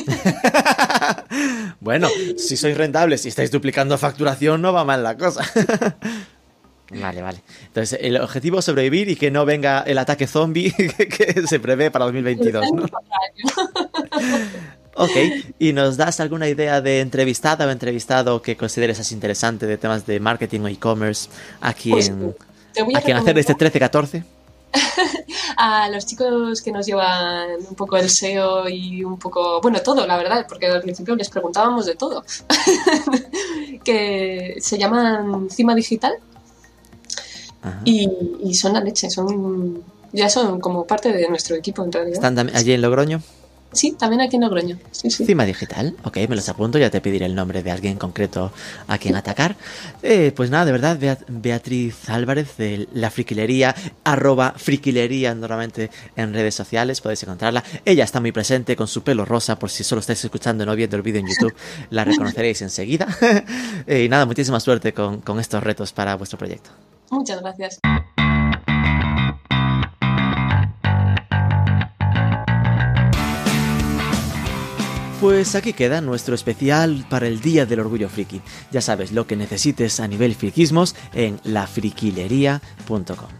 [1.84, 5.44] bueno, si sois rentables y estáis duplicando facturación, no va mal la cosa.
[6.90, 7.42] Vale, vale.
[7.66, 11.90] Entonces, el objetivo es sobrevivir y que no venga el ataque zombie que se prevé
[11.90, 12.84] para 2022, ¿no?
[14.96, 15.10] Ok,
[15.58, 20.06] ¿y nos das alguna idea de entrevistada o entrevistado que consideres así interesante de temas
[20.06, 21.28] de marketing o e-commerce
[21.60, 22.32] a quien,
[22.76, 24.22] pues, a, quien hacer este 13-14?
[25.56, 30.06] A los chicos que nos llevan un poco el SEO y un poco, bueno, todo,
[30.06, 32.24] la verdad, porque al principio les preguntábamos de todo,
[33.84, 36.14] que se llaman Cima Digital
[37.84, 39.82] y, son la leche, son
[40.12, 42.14] ya son como parte de nuestro equipo en realidad.
[42.14, 43.20] ¿Están allí en Logroño?
[43.74, 44.78] Sí, también aquí en Logroño.
[44.92, 48.52] Sí, Cima Digital, ok, me los apunto, ya te pediré el nombre de alguien concreto
[48.86, 49.56] a quien atacar.
[50.02, 50.98] Eh, pues nada, de verdad,
[51.28, 57.64] Beatriz Álvarez de La Friquilería, arroba Friquilería normalmente en redes sociales, podéis encontrarla.
[57.84, 60.96] Ella está muy presente con su pelo rosa, por si solo estáis escuchando no viendo
[60.96, 61.54] el vídeo en YouTube,
[61.90, 63.06] la reconoceréis enseguida.
[63.86, 66.70] Eh, y nada, muchísima suerte con, con estos retos para vuestro proyecto.
[67.10, 67.80] Muchas gracias.
[75.24, 78.42] Pues aquí queda nuestro especial para el Día del Orgullo Friki.
[78.70, 83.30] Ya sabes lo que necesites a nivel friquismos en lafriquilería.com.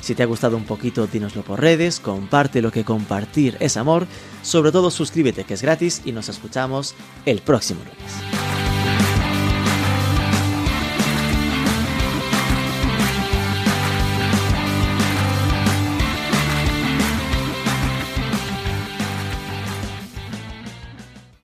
[0.00, 4.06] Si te ha gustado un poquito, dínoslo por redes, comparte lo que compartir es amor,
[4.40, 6.94] sobre todo suscríbete que es gratis y nos escuchamos
[7.26, 8.73] el próximo lunes.